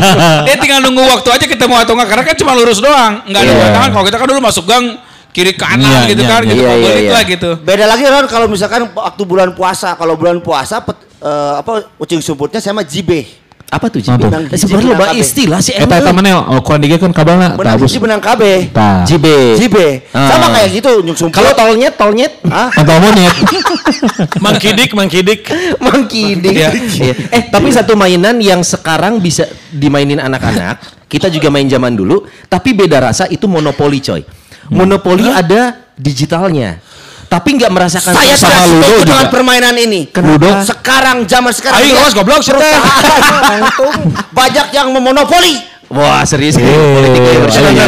dia 0.46 0.56
tinggal 0.56 0.78
nunggu 0.78 1.02
waktu 1.02 1.28
aja 1.30 1.44
ketemu 1.44 1.74
atau 1.76 1.92
enggak 1.94 2.08
karena 2.08 2.24
kan 2.24 2.36
cuma 2.38 2.52
lurus 2.54 2.78
doang 2.78 3.26
nggak 3.26 3.40
ada 3.40 3.50
Iya. 3.50 3.58
yeah. 3.58 3.72
tangan 3.74 3.90
kalau 3.90 4.04
kita 4.04 4.16
kan 4.16 4.26
dulu 4.28 4.40
masuk 4.40 4.64
gang 4.64 4.84
kiri 5.34 5.52
kanan 5.52 5.82
Iya, 6.06 6.14
gitu 6.14 6.22
iya, 6.22 6.30
kan 6.30 6.40
iya. 6.40 6.48
gitu 6.48 6.62
iya, 6.62 6.70
balik 6.70 7.02
iya. 7.02 7.10
lah 7.10 7.24
gitu 7.26 7.50
Beda 7.58 7.84
lagi 7.90 8.02
kan 8.04 8.24
kalau 8.26 8.46
misalkan 8.46 8.86
waktu 8.88 9.22
bulan 9.24 9.50
puasa. 9.50 9.98
Kalau 9.98 10.14
bulan 10.14 10.38
puasa 10.38 10.78
pet- 10.78 11.02
eh, 11.18 11.54
apa 11.58 11.90
ucing 11.98 12.22
sumputnya 12.22 12.62
sama 12.62 12.86
jibe. 12.86 13.26
Apa 13.72 13.90
tuh 13.90 13.98
Jibe? 13.98 14.22
tuh? 14.22 14.30
Eh, 14.54 14.58
Sebenarnya 14.60 14.92
lo 14.94 15.06
Jibe. 15.10 15.18
istilah 15.18 15.58
sih. 15.58 15.74
Eta 15.74 15.98
eta 15.98 16.10
mana 16.14 16.46
oh, 16.46 16.62
kurang 16.62 16.84
dikit 16.84 17.02
kan 17.02 17.10
kabarna 17.10 17.58
Menang 17.58 17.80
hiji 17.82 17.98
menang 17.98 18.22
KB. 18.22 18.70
Jibe. 19.08 19.36
Jibe. 19.58 19.86
Ah. 20.14 20.30
Sama 20.30 20.46
kayak 20.54 20.68
gitu 20.78 20.90
sumput. 21.18 21.34
Kalau 21.34 21.50
tolnyet, 21.58 21.94
tolnyet. 21.98 22.32
Hah? 22.46 22.70
Kontol 22.70 22.98
monyet. 23.02 23.34
Mangkidik, 24.44 24.90
mangkidik. 24.94 25.40
Monkey 25.82 26.38
Dick. 26.38 26.54
Iya. 26.54 26.70
Iya. 26.74 27.14
Eh 27.34 27.42
tapi 27.50 27.68
satu 27.74 27.98
mainan 27.98 28.38
yang 28.38 28.62
sekarang 28.62 29.18
bisa 29.18 29.48
dimainin 29.74 30.22
anak-anak, 30.22 31.06
kita 31.10 31.26
juga 31.30 31.50
main 31.50 31.66
zaman 31.66 31.94
dulu, 31.94 32.26
tapi 32.46 32.74
beda 32.76 33.10
rasa 33.10 33.26
itu 33.26 33.50
monopoli 33.50 33.98
coy. 33.98 34.22
Monopoli 34.72 35.28
ada 35.28 35.92
digitalnya, 35.94 36.80
tapi 37.34 37.58
nggak 37.58 37.66
merasakan 37.68 38.14
Saya 38.14 38.38
tidak 38.38 38.54
setuju 38.62 38.94
juga. 38.94 39.06
dengan 39.10 39.26
permainan 39.26 39.74
ini. 39.74 40.06
Ludo. 40.14 40.46
Sekarang 40.62 41.26
zaman 41.26 41.50
sekarang. 41.50 41.82
Ya, 41.82 41.98
awas 41.98 42.14
goblok 42.14 42.38
perusahaan 42.38 42.62
banyak 44.38 44.66
yang 44.70 44.94
memonopoli. 44.94 45.74
Wah 45.84 46.22
serius 46.22 46.56
Eh, 46.56 46.64
politiknya 46.64 47.28
iya, 47.28 47.40
bersama. 47.44 47.68
iya. 47.70 47.84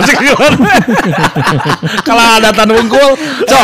Sih 0.00 0.16
Kalau 2.06 2.24
ada 2.38 2.50
tan 2.52 2.70
unggul, 2.70 3.10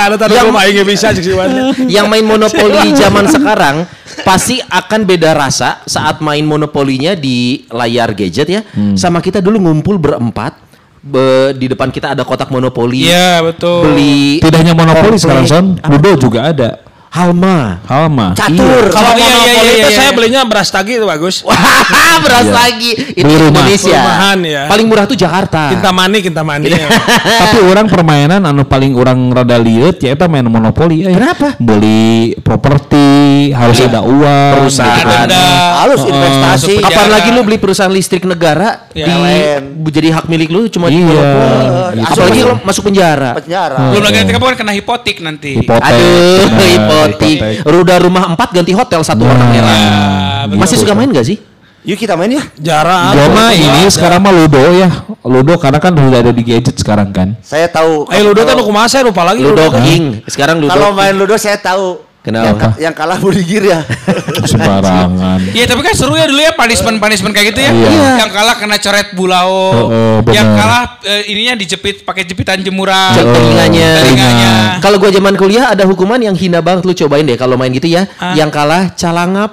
ada 0.03 0.17
tan 0.17 0.29
yang- 0.29 0.49
unggul 0.49 0.53
mah 0.53 0.65
bisa. 0.85 1.13
Yang 1.97 2.07
main 2.07 2.25
monopoli 2.25 2.93
zaman 2.93 3.25
sekarang 3.27 3.77
pasti 4.21 4.59
akan 4.61 5.01
beda 5.05 5.33
rasa 5.33 5.85
saat 5.85 6.19
main 6.19 6.43
monopolinya 6.43 7.15
di 7.15 7.63
layar 7.69 8.11
gadget 8.13 8.49
ya, 8.51 8.61
Hmm. 8.67 8.97
sama 8.97 9.21
kita 9.21 9.39
dulu 9.39 9.61
ngumpul 9.63 9.97
berempat. 9.97 10.66
Be- 11.07 11.55
di 11.55 11.71
depan 11.71 11.95
kita 11.95 12.19
ada 12.19 12.27
kotak 12.27 12.51
monopoli. 12.51 13.07
iya 13.07 13.39
betul 13.39 13.87
Beli 13.87 14.43
Tidak 14.43 14.59
hanya 14.59 14.75
monopoli 14.75 15.15
Komplek. 15.15 15.23
sekarang 15.23 15.47
son. 15.47 15.67
Ludo 15.87 16.11
juga 16.19 16.51
ada. 16.51 16.83
Halma. 17.17 17.81
Halma. 17.83 18.27
Catur. 18.35 18.93
Kalau 18.93 19.07
Oh, 19.07 19.15
iya, 19.15 19.25
iya, 19.25 19.33
monopoli 19.33 19.57
iya, 19.65 19.73
itu 19.75 19.89
iya. 19.89 19.97
saya 19.97 20.11
belinya 20.13 20.41
beras 20.45 20.69
tagi 20.69 20.93
itu 20.93 21.07
bagus. 21.07 21.41
Wah, 21.41 21.57
beras 22.25 22.45
Iya. 22.45 22.53
lagi. 22.55 22.91
Itu 23.11 23.25
Beli 23.25 23.37
rumah. 23.41 23.49
Indonesia. 23.57 23.97
Perumahan, 23.97 24.39
ya. 24.43 24.63
Paling 24.67 24.87
murah 24.87 25.05
tuh 25.05 25.17
Jakarta. 25.17 25.63
Kintamani, 25.71 26.19
kintamani. 26.21 26.69
Tapi 27.43 27.59
orang 27.63 27.87
permainan 27.87 28.41
anu 28.43 28.63
paling 28.63 28.93
orang 28.93 29.17
rada 29.31 29.57
liut 29.57 29.97
ya 29.97 30.13
eta 30.13 30.27
main 30.27 30.45
monopoli. 30.45 31.03
Eh. 31.03 31.11
Kenapa? 31.11 31.57
Beli 31.57 32.37
properti, 32.39 33.09
harus 33.51 33.81
ada 33.81 34.01
uang. 34.01 34.53
Perusahaan. 34.59 34.93
gitu 34.95 35.09
kan. 35.09 35.25
ada 35.25 35.43
Halus 35.79 36.03
investasi. 36.03 36.45
masuk 36.69 36.79
Kapan 36.79 36.93
Penjara. 36.99 37.15
lagi 37.15 37.29
lu 37.31 37.41
beli 37.43 37.57
perusahaan 37.57 37.89
listrik 37.91 38.25
negara 38.25 38.69
Ya, 38.91 39.07
di 39.07 39.13
lain. 39.13 39.61
jadi 39.87 40.09
hak 40.11 40.25
milik 40.27 40.49
lu 40.49 40.67
cuma 40.67 40.87
di 40.87 40.99
Iya. 40.99 41.07
monopoli. 41.07 41.57
Iya. 41.97 42.05
Apalagi 42.07 42.41
lu 42.43 42.55
masuk 42.61 42.83
penjara. 42.85 43.31
penjara. 43.35 43.77
belum 43.89 44.03
lagi 44.03 44.17
nanti 44.19 44.33
kamu 44.33 44.45
kan 44.47 44.57
kena 44.59 44.73
hipotik 44.75 45.17
nanti 45.19 45.51
Hipotek. 45.57 45.81
Aduh, 45.87 46.45
Nah, 46.47 47.06
hipotek. 47.15 47.63
Ruda 47.63 47.95
rumah 48.03 48.35
empat 48.35 48.49
ganti 48.51 48.73
hotel 48.75 49.01
satu 49.07 49.23
warna 49.23 49.47
merah. 49.47 49.71
Ah, 49.71 50.43
betul. 50.51 50.59
Masih 50.63 50.77
suka 50.83 50.93
main 50.99 51.11
gak 51.15 51.27
sih? 51.27 51.39
Yuk 51.87 52.03
kita 52.03 52.19
main 52.19 52.35
ya. 52.35 52.43
Jarang. 52.59 53.15
Gua 53.15 53.31
mah 53.31 53.55
ini 53.55 53.87
sekarang 53.87 54.19
mah 54.19 54.35
Ludo 54.35 54.59
ya. 54.75 54.91
Ludo 55.23 55.55
karena 55.55 55.79
kan 55.79 55.95
udah 55.95 56.19
ada 56.19 56.35
di 56.35 56.43
gadget 56.43 56.75
sekarang 56.75 57.15
kan. 57.15 57.39
Saya 57.47 57.71
tahu. 57.71 58.11
Eh 58.11 58.27
Ludo 58.27 58.43
kan 58.43 58.59
aku 58.59 58.75
masa 58.75 59.07
lupa 59.07 59.23
lagi 59.23 59.47
Ludo 59.47 59.71
Ludo. 59.71 59.79
King. 59.79 60.27
Sekarang 60.27 60.59
Ludo. 60.59 60.75
Kalau 60.75 60.91
main 60.91 61.15
Ludo 61.15 61.39
saya 61.39 61.55
tahu. 61.63 62.03
Kenapa? 62.27 62.43
Yang, 62.43 62.57
ka- 62.59 62.79
yang 62.83 62.95
kalah 62.99 63.19
Budigir 63.23 63.63
ya. 63.63 63.87
Sembarangan. 64.51 65.39
Iya 65.55 65.71
tapi 65.71 65.81
kan 65.81 65.95
seru 65.95 66.19
ya 66.19 66.27
dulu 66.27 66.43
ya 66.43 66.51
punishment 66.53 66.99
punishment 66.99 67.31
kayak 67.31 67.55
gitu 67.55 67.61
ya. 67.63 67.71
Iya. 67.71 68.27
Yang 68.27 68.31
kalah 68.35 68.55
kena 68.59 68.77
coret 68.77 69.09
bulau. 69.15 69.51
Heeh, 69.87 70.17
bener. 70.27 70.35
yang 70.35 70.49
kalah 70.53 70.83
eh, 71.07 71.23
ininya 71.31 71.55
dijepit 71.55 72.03
pakai 72.03 72.27
jepitan 72.27 72.59
jemuran. 72.59 73.15
Cek 73.15 73.27
telinganya. 73.31 73.89
Telinganya. 74.03 74.51
Kalau 74.83 74.99
gua 74.99 75.15
zaman 75.15 75.39
kuliah 75.39 75.71
ada 75.71 75.87
hukuman 75.87 76.19
yang 76.19 76.35
hina 76.35 76.59
banget 76.59 76.83
lu 76.83 76.93
cobain 76.93 77.23
deh 77.23 77.39
kalau 77.39 77.55
main 77.55 77.71
gitu 77.71 77.87
ya. 77.87 78.11
Ah. 78.19 78.35
Yang 78.35 78.51
kalah 78.51 78.83
calangap. 78.93 79.51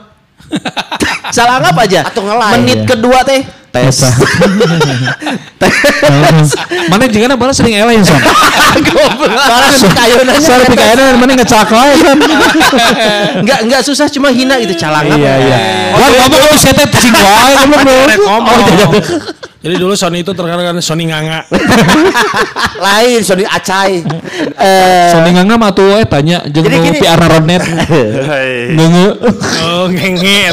calangap 1.38 1.75
aja. 1.77 2.09
Atau 2.09 2.25
ngelai. 2.25 2.51
Menit 2.57 2.79
Iya. 2.83 2.89
kedua 2.89 3.19
teh 3.21 3.41
tes. 3.73 3.97
Mana 6.93 7.09
juga 7.09 7.33
balas 7.33 7.57
sering 7.57 7.73
eleh 7.73 7.97
son. 8.05 8.21
Balas 9.25 9.81
kayonannya. 9.81 10.38
Soalnya 10.45 10.67
pikirnya 10.69 11.17
mana 11.17 11.33
ngecak 11.41 11.69
wae 11.73 11.97
kan. 12.05 12.17
Enggak 13.41 13.59
enggak 13.65 13.81
susah 13.81 14.05
cuma 14.13 14.29
hina 14.29 14.62
gitu 14.62 14.77
calangap. 14.77 15.17
Iya 15.17 15.33
iya. 15.41 15.57
Wah 15.97 16.09
ngomong 16.21 16.41
lu 16.45 16.55
setet 16.55 16.93
lu. 16.93 17.09
Rek 18.05 18.19
ngomong. 18.21 18.62
Jadi 19.63 19.80
dulu 19.80 19.95
Sony 19.95 20.28
itu 20.28 20.36
terkenal 20.36 20.60
kan 20.60 20.76
Sony 20.84 21.08
nganga. 21.08 21.47
Lain 22.84 23.23
Sony 23.23 23.47
Acai. 23.47 24.04
Sony 25.08 25.30
nganga 25.32 25.56
mah 25.56 25.71
tuh 25.71 25.95
eh 25.95 26.04
tanya 26.04 26.43
jeung 26.52 26.67
Jadi 26.67 26.84
nu 26.84 26.91
piarna 26.99 27.28
rodnet. 27.32 27.63
Ngeunge. 28.76 29.08
Oh 29.63 29.88
ngenge. 29.88 30.52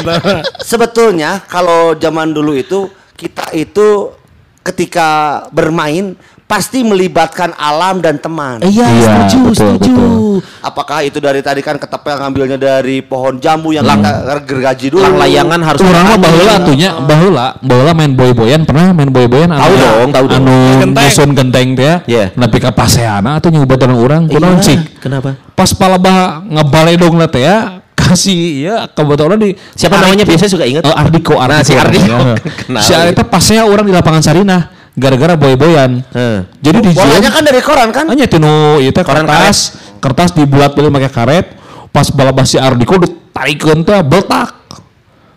Sebetulnya 0.63 1.43
kalau 1.43 1.91
zaman 1.99 2.31
dulu 2.31 2.55
itu 2.55 2.87
kita 3.19 3.51
itu 3.51 4.15
ketika 4.63 5.43
bermain 5.51 6.15
pasti 6.51 6.83
melibatkan 6.83 7.55
alam 7.55 8.03
dan 8.03 8.19
teman. 8.19 8.59
Iya, 8.59 8.83
Iya, 8.91 9.07
setuju, 9.07 9.39
betul, 9.47 9.55
setuju. 9.55 9.93
betul. 9.95 10.35
Apakah 10.59 10.99
itu 11.07 11.23
dari 11.23 11.39
tadi 11.39 11.63
kan 11.63 11.79
ketepel 11.79 12.19
ngambilnya 12.19 12.59
dari 12.59 12.99
pohon 12.99 13.39
jambu 13.39 13.71
yang 13.71 13.87
kita 13.87 14.43
gergaji 14.43 14.91
dulu. 14.91 14.99
Lang 14.99 15.15
layangan 15.15 15.59
harus 15.63 15.79
Urang 15.79 16.05
mah 16.11 16.19
baheula 16.19 16.53
atunya 16.59 16.89
baheula 16.99 17.45
baheula 17.63 17.91
main 17.95 18.11
boy-boyan 18.11 18.67
pernah 18.67 18.91
main 18.91 19.07
boy-boyan 19.07 19.47
Tahu 19.47 19.73
dong, 19.79 20.09
tahu 20.11 20.25
dong. 20.27 20.43
Anu 20.43 20.91
nyusun 20.91 21.29
genteng 21.31 21.71
teh 21.79 21.87
ya. 21.87 21.95
Iya. 22.03 22.25
Nepi 22.35 22.57
ka 22.59 22.75
paseana 22.75 23.39
atuh 23.39 23.47
nyubadan 23.47 23.95
urang 23.95 24.27
kunaon 24.27 24.59
Iya, 24.59 24.75
cik. 24.75 24.79
Kenapa? 24.99 25.39
Pas 25.55 25.71
palebah 25.71 26.43
ngebaledong 26.43 27.15
na 27.15 27.31
teh 27.31 27.47
ya 27.47 27.79
kasih 27.95 28.67
ya 28.67 28.75
kebetulan 28.91 29.39
di 29.39 29.55
Siapa 29.77 30.03
namanya 30.03 30.27
biasanya 30.27 30.51
suka 30.51 30.65
inget? 30.67 30.83
Oh, 30.83 30.91
Ardiko, 30.91 31.39
Ardiko. 31.39 31.47
Nah, 31.47 31.63
si 31.63 31.73
Ardiko. 31.79 32.11
Ya. 32.11 32.81
Si 32.83 32.91
Ardiko 32.91 33.23
pasnya 33.31 33.63
orang 33.63 33.87
di 33.87 33.93
lapangan 33.95 34.19
Sarinah 34.19 34.80
gara-gara 34.95 35.33
boy-boyan. 35.39 36.03
Heeh. 36.11 36.39
Jadi 36.59 36.77
di 36.83 36.91
Bolanya 36.95 37.29
kan 37.31 37.43
dari 37.47 37.61
koran 37.63 37.89
kan? 37.95 38.05
hanya 38.11 38.27
tinu 38.27 38.79
itu 38.83 38.97
Koran 39.03 39.23
kertas, 39.23 39.77
kertas 40.03 40.29
dibuat 40.35 40.75
beli 40.75 40.91
pakai 40.91 41.11
karet. 41.11 41.45
Pas 41.91 42.07
balabas 42.07 42.47
si 42.47 42.55
Ardiko 42.55 42.95
ditarikeun 42.99 43.83
teh 43.83 43.99
beltak. 44.03 44.55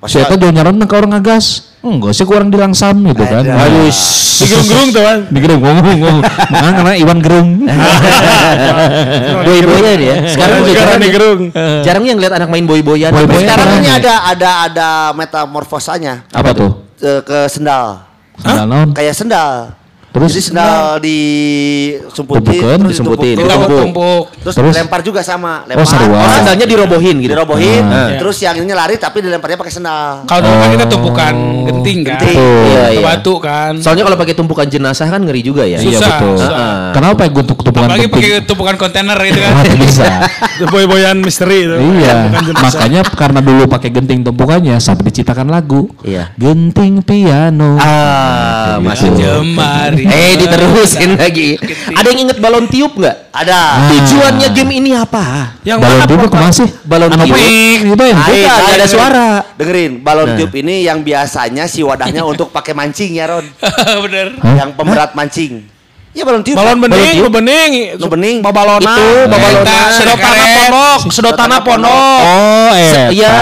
Si 0.04 0.20
eta 0.20 0.36
jual 0.36 0.52
nyaran 0.52 0.76
ka 0.84 1.00
orang 1.00 1.16
ngagas. 1.18 1.72
Enggak 1.84 2.16
sih 2.16 2.24
kurang 2.24 2.48
dilangsam 2.48 2.96
gitu 3.04 3.24
kan. 3.24 3.44
Aduh. 3.44 3.88
Digerung-gerung 4.40 4.88
tuh 4.92 5.02
kan. 5.04 5.18
Digerung 5.28 5.60
ngomong 5.60 5.96
ngomong. 6.00 6.18
Makanya 6.24 6.72
karena 6.80 6.92
Iwan 6.96 7.18
Gerung. 7.20 7.48
Boy-boyan 9.48 9.98
ya. 10.00 10.16
Sekarang 10.28 10.60
Sekarang 10.64 10.64
jarang, 10.64 11.00
digerung. 11.00 11.40
jarang 11.84 12.04
yang 12.04 12.18
lihat 12.20 12.32
anak 12.36 12.48
main 12.48 12.64
boy-boyan. 12.64 13.12
Sekarang 13.12 13.68
ini 13.80 13.88
ada 13.90 14.14
ada 14.32 14.50
ada 14.68 14.88
metamorfosanya 15.12 16.24
Apa 16.32 16.56
tuh? 16.56 16.70
ke, 16.96 17.20
ke 17.24 17.38
sendal. 18.34 18.42
Sandal 18.42 18.66
naon? 18.66 18.88
Kayak 18.94 19.14
sendal. 19.14 19.83
Terus? 20.14 20.30
Jadi 20.30 20.42
sendal 20.46 21.02
disumputin, 21.02 22.38
Tumpukeun, 22.46 22.78
terus 22.78 22.90
disumputin, 22.94 23.34
ditumpuk, 23.34 23.50
ditumpuk. 23.50 23.82
Tumpuk. 23.82 24.24
terus, 24.38 24.54
Terus? 24.54 24.72
dilempar 24.78 25.00
juga 25.02 25.20
sama, 25.26 25.66
lempar. 25.66 25.82
Oh, 25.82 25.88
sarua. 25.90 26.18
Oh, 26.22 26.30
sandalnya 26.30 26.66
dirobohin 26.70 27.16
gitu. 27.18 27.34
dirobohin, 27.34 27.82
Ah. 27.82 28.14
terus 28.14 28.38
yang 28.38 28.54
ini 28.54 28.70
lari 28.70 28.94
tapi 28.94 29.18
dilemparnya 29.18 29.58
pakai 29.58 29.74
sendal. 29.74 30.22
Kalau 30.22 30.40
dulu 30.40 30.54
kan 30.54 30.68
kita 30.70 30.86
tumpukan 30.86 31.34
genting 31.66 31.98
kan. 32.06 32.22
Genting. 32.22 32.38
Iya, 32.38 32.84
iya. 32.94 33.00
batu 33.02 33.34
kan. 33.42 33.72
Soalnya 33.82 34.06
kalau 34.06 34.14
pakai 34.14 34.34
tumpukan 34.38 34.66
jenazah 34.70 35.10
kan 35.10 35.18
ngeri 35.18 35.42
juga 35.42 35.66
ya. 35.66 35.82
Iya 35.82 35.98
Susah, 35.98 36.14
betul. 36.22 36.34
susah. 36.38 36.68
Kenapa 36.94 37.20
ya 37.26 37.28
gue 37.34 37.42
untuk 37.42 37.58
tumpukan 37.58 37.88
Apalagi 37.90 38.06
pakai 38.06 38.30
tumpukan 38.46 38.74
kontainer 38.78 39.18
itu 39.18 39.40
kan. 39.42 39.52
Bisa. 39.82 40.06
Boy-boyan 40.70 41.18
misteri 41.18 41.66
itu. 41.66 41.74
Iya, 41.74 42.30
makanya 42.54 43.02
karena 43.02 43.42
dulu 43.42 43.66
pakai 43.66 43.90
genting 43.90 44.22
tumpukannya 44.22 44.78
sampai 44.78 45.10
diciptakan 45.10 45.50
lagu. 45.50 45.90
Iya. 46.06 46.30
Genting 46.38 47.02
piano. 47.02 47.74
Ah, 47.82 48.78
masih 48.78 49.10
Jemari. 49.10 50.03
Eh, 50.06 50.32
diterusin 50.36 51.10
lagi. 51.14 51.56
Ada 51.90 52.06
yang 52.06 52.20
inget 52.22 52.38
balon 52.38 52.66
tiup 52.66 52.92
nggak? 52.94 53.16
Ada. 53.30 53.88
Tujuannya 53.88 54.48
game 54.50 54.72
ini 54.74 54.90
apa? 54.92 55.56
Yang 55.60 55.78
balon 55.80 55.98
Pok? 56.04 56.28
ke 56.28 56.36
mana 56.36 56.50
sih? 56.50 56.68
Balon 56.82 57.10
tiup. 57.10 57.34
gitu 57.34 58.02
ya. 58.02 58.14
Nah, 58.14 58.24
Bukan, 58.24 58.42
nah, 58.42 58.54
ada 58.54 58.64
dengerin. 58.74 58.86
suara. 58.86 59.28
Dengerin, 59.54 59.92
balon 60.00 60.26
Nah. 60.26 60.36
tiup 60.36 60.52
ini 60.54 60.74
yang 60.82 61.00
biasanya 61.00 61.64
si 61.64 61.80
wadahnya 61.80 62.22
untuk 62.26 62.48
pakai 62.48 62.72
mancing 62.72 63.12
ya 63.12 63.26
Ron. 63.26 63.46
Bener. 64.04 64.36
Yang 64.38 64.70
pemberat 64.74 65.10
mancing. 65.12 65.72
Ya 66.10 66.22
balon 66.22 66.42
tiup. 66.42 66.54
Balon 66.54 66.78
kan? 66.78 66.84
bening, 66.86 67.14
tiup. 67.18 67.26
bening, 67.28 67.70
Nu 67.98 68.06
bening. 68.06 68.36
babalona, 68.38 68.94
Itu, 68.94 69.26
babalona, 69.26 69.66
Eta, 69.66 69.78
sedotana 69.92 70.44
pondok, 70.46 71.00
sedotana 71.10 71.56
pondok. 71.58 71.90
Oh, 72.22 72.70
eh. 72.70 73.10
Iya. 73.10 73.34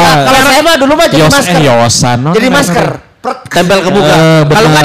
Nah, 0.00 0.14
kalau 0.24 0.40
saya 0.42 0.60
mah 0.60 0.74
dulu 0.78 0.92
mah 0.94 1.06
jadi 1.06 1.20
Yos, 1.20 1.32
masker. 1.32 1.52
eh, 1.52 1.62
yosan, 1.62 2.16
no? 2.20 2.30
Jadi 2.32 2.48
masker. 2.48 2.86
Pret. 3.20 3.38
Tempel 3.46 3.78
ke 3.78 3.88
muka. 3.88 4.08
Eh, 4.08 4.40
Kalau 4.46 4.68
benar. 4.68 4.84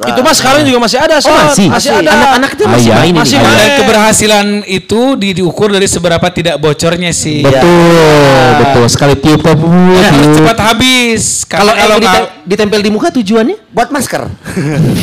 gini, 0.00 0.10
Itu 0.16 0.20
mah 0.24 0.32
sekarang 0.32 0.62
juga 0.64 0.78
masih 0.80 0.98
ada, 0.98 1.16
Son. 1.20 1.30
masih. 1.30 1.68
Masih 1.68 1.90
ada. 1.92 2.10
Anak-anak 2.10 2.50
itu 2.56 2.64
masih 2.64 2.88
iya. 2.88 2.96
main 2.96 3.12
Masih 3.12 3.36
ini. 3.36 3.44
main. 3.44 3.56
Dan 3.60 3.70
keberhasilan 3.84 4.46
itu 4.64 5.00
di- 5.20 5.34
diukur 5.36 5.68
dari 5.68 5.84
seberapa 5.84 6.26
tidak 6.32 6.56
bocornya 6.56 7.12
sih. 7.12 7.44
Betul, 7.44 8.48
betul. 8.64 8.84
Sekali 8.88 9.14
tiup 9.20 9.44
Ya, 9.44 10.08
harus 10.08 10.28
cepat 10.40 10.58
habis. 10.58 11.22
Kalau 11.44 11.72
kalau 11.76 11.96
nggak 12.00 12.48
ditempel 12.48 12.80
di 12.80 12.90
muka 12.90 13.12
tujuannya? 13.12 13.60
Buat 13.70 13.92
masker. 13.92 14.24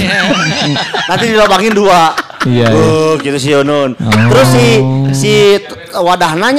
Nanti 1.10 1.26
dilobangin 1.30 1.74
dua. 1.78 2.18
Iya, 2.48 2.68
iya. 2.70 2.84
Oh, 2.90 3.14
gitu 3.22 3.38
si 3.38 3.50
Yonun. 3.54 3.94
Oh. 3.94 4.12
Terus 4.34 4.48
si 4.50 4.66
si 5.14 5.34
t- 5.62 5.78
wadahna 5.94 6.50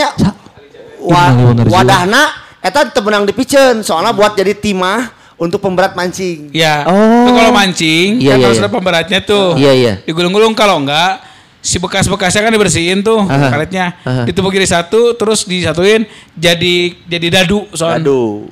wa, 1.02 1.24
wadahna 1.66 2.22
eta 2.58 2.84
temenang 2.90 3.24
dipicen 3.24 3.80
soalnya 3.86 4.10
buat 4.12 4.34
jadi 4.34 4.52
timah 4.52 5.17
untuk 5.38 5.62
pemberat 5.62 5.94
mancing. 5.94 6.50
Ya, 6.50 6.82
Oh. 6.84 7.24
itu 7.24 7.32
kalau 7.32 7.52
mancing 7.54 8.18
Iya, 8.18 8.34
kan 8.34 8.38
iya, 8.38 8.46
harus 8.50 8.58
iya. 8.58 8.64
ada 8.66 8.70
pemberatnya 8.70 9.18
tuh. 9.22 9.48
Iya, 9.54 9.72
iya. 9.72 9.92
Digulung-gulung 10.02 10.52
kalau 10.52 10.82
enggak 10.82 11.22
si 11.58 11.78
bekas-bekasnya 11.78 12.42
kan 12.42 12.52
dibersihin 12.52 13.00
tuh 13.00 13.22
Aha. 13.22 13.50
karetnya. 13.50 13.86
Aha. 14.02 14.22
Ditumpuk 14.26 14.50
jadi 14.50 14.66
satu 14.68 15.14
terus 15.14 15.42
disatuin 15.42 16.06
jadi 16.34 16.74
jadi 17.06 17.26
dadu 17.32 17.66
soalnya. 17.72 18.02
Aduh. 18.02 18.50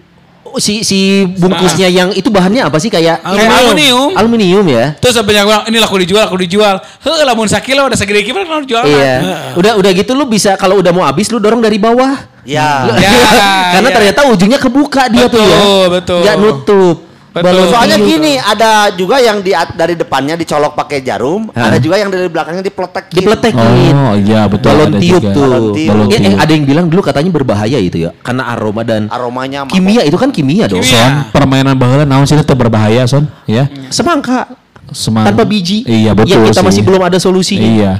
Si 0.57 0.81
si 0.81 0.99
bungkusnya 1.27 1.87
yang 1.87 2.09
itu 2.11 2.27
bahannya 2.29 2.65
apa 2.65 2.77
sih 2.77 2.89
kayak 2.89 3.21
Kayak 3.21 3.51
aluminium. 3.53 4.11
aluminium 4.17 4.67
ya? 4.67 4.97
Terus 4.97 5.21
banyak 5.21 5.45
bilang 5.45 5.63
ini 5.69 5.77
laku 5.77 6.01
dijual, 6.01 6.25
laku 6.27 6.39
dijual. 6.41 6.77
Heh, 6.81 7.23
lamun 7.23 7.47
sakilo 7.47 7.85
udah 7.85 7.95
segede 7.95 8.25
gimana 8.25 8.45
kalau 8.45 8.63
dijual? 8.65 8.85
Iya. 8.85 9.15
Udah 9.55 9.73
udah 9.77 9.91
gitu 9.93 10.13
lu 10.13 10.25
bisa 10.25 10.57
kalau 10.57 10.81
udah 10.81 10.91
mau 10.91 11.05
habis 11.05 11.29
lu 11.29 11.37
dorong 11.37 11.61
dari 11.61 11.77
bawah. 11.77 12.17
Ya. 12.47 12.87
Ya, 12.95 13.11
Karena 13.77 13.91
ya. 13.91 13.95
ternyata 13.95 14.21
ujungnya 14.31 14.57
kebuka 14.57 15.11
dia 15.11 15.27
tuh 15.27 15.39
ya. 15.39 15.47
Betul, 15.51 15.85
betul. 15.91 16.21
Nggak 16.23 16.37
nutup. 16.39 16.97
Betul. 17.37 17.69
Soalnya 17.69 17.99
tiup. 18.01 18.09
gini, 18.09 18.33
ada 18.35 18.71
juga 18.91 19.17
yang 19.19 19.39
di 19.39 19.53
dari 19.53 19.93
depannya 19.93 20.35
dicolok 20.35 20.73
pakai 20.73 21.05
jarum, 21.05 21.53
Hah? 21.53 21.69
ada 21.69 21.77
juga 21.77 22.01
yang 22.01 22.09
dari 22.09 22.27
belakangnya 22.27 22.65
dipletek. 22.65 23.13
dipletekin. 23.13 23.93
Oh, 23.93 24.17
iya 24.17 24.49
betul. 24.49 24.73
balon 24.73 24.89
ada 24.89 24.99
tiup 24.99 25.21
juga. 25.21 25.31
tuh. 25.31 25.43
Balon 25.45 25.65
tiup. 25.71 25.89
Balon 25.93 26.07
Eh, 26.07 26.17
eh, 26.17 26.21
tiup. 26.25 26.41
ada 26.41 26.51
yang 26.51 26.65
bilang 26.65 26.87
dulu 26.89 27.01
katanya 27.01 27.31
berbahaya 27.31 27.77
itu 27.77 27.97
ya, 28.03 28.11
karena 28.21 28.49
aroma 28.49 28.83
dan 28.83 29.13
Aromanya 29.13 29.69
kimia 29.69 30.01
itu 30.01 30.17
kan 30.17 30.33
kimia 30.33 30.65
dong. 30.65 30.81
Kimia. 30.81 30.97
Son, 30.97 31.13
permainan 31.31 31.77
baheula 31.77 32.03
naon 32.03 32.25
sih 32.25 32.35
itu 32.35 32.55
berbahaya, 32.55 33.05
Son? 33.05 33.29
Ya. 33.45 33.69
Semangka 33.89 34.49
Semang. 34.87 35.27
tanpa 35.27 35.43
biji. 35.43 35.83
Iya, 35.83 36.15
betul 36.15 36.41
Yang 36.41 36.55
kita 36.55 36.61
sih. 36.63 36.67
masih 36.71 36.83
belum 36.87 37.03
ada 37.03 37.19
solusinya. 37.19 37.67
Iya. 37.67 37.93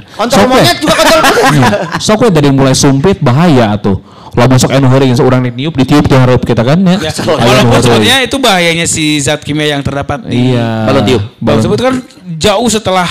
Monyet 0.47 0.77
juga 0.79 0.95
kontrol 0.95 1.21
monyet. 1.21 1.51
Iya. 1.53 1.75
Sok 2.07 2.19
we 2.23 2.29
dari 2.31 2.49
mulai 2.49 2.73
sumpit 2.73 3.19
bahaya 3.19 3.75
tuh. 3.75 3.99
Kalau 4.37 4.47
masuk 4.47 4.69
anu 4.69 4.85
heureung 4.87 5.17
seorang 5.17 5.41
ditiup 5.41 5.73
ditiup 5.73 6.05
tuh 6.05 6.13
hareup 6.13 6.37
kita 6.39 6.61
kan 6.61 6.77
ya. 6.77 7.01
Ya, 7.01 7.11
walaupun 7.25 7.81
sebenarnya 7.81 8.17
itu 8.21 8.37
bahayanya 8.37 8.85
si 8.85 9.17
zat 9.17 9.41
kimia 9.41 9.73
yang 9.73 9.81
terdapat 9.81 10.21
di 10.23 10.53
Iya. 10.53 10.85
Balon 10.85 11.03
tiup. 11.03 11.23
Balon 11.37 11.57
tersebut 11.57 11.79
kan 11.81 11.93
jauh 12.37 12.69
setelah 12.69 13.09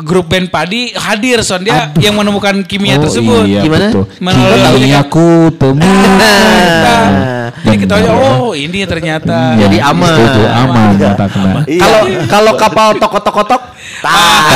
grup 0.00 0.30
band 0.30 0.48
padi 0.48 0.94
hadir 0.94 1.42
son 1.42 1.60
dia 1.60 1.92
yang 1.98 2.14
menemukan 2.14 2.56
kimia 2.64 2.96
Oh, 2.96 3.04
tersebut. 3.04 3.44
Iya, 3.44 3.60
Gimana? 3.60 3.86
Betul. 3.92 4.04
Melalui- 4.16 4.80
Kimiaku 4.80 5.28
temu. 5.52 5.82
Jadi 7.64 7.76
kita 7.84 7.94
tahu, 8.00 8.18
oh 8.18 8.52
ini 8.56 8.78
ternyata. 8.86 9.54
Iya, 9.56 9.68
Jadi 9.68 9.76
aman. 9.82 10.16
Setuju, 10.16 10.42
aman 10.48 10.86
kena. 10.96 11.52
Iya. 11.66 11.80
Kalau 11.82 12.00
kalau 12.26 12.52
kapal 12.56 12.88
tok-tok-tok 12.96 13.62
Tah. 14.00 14.48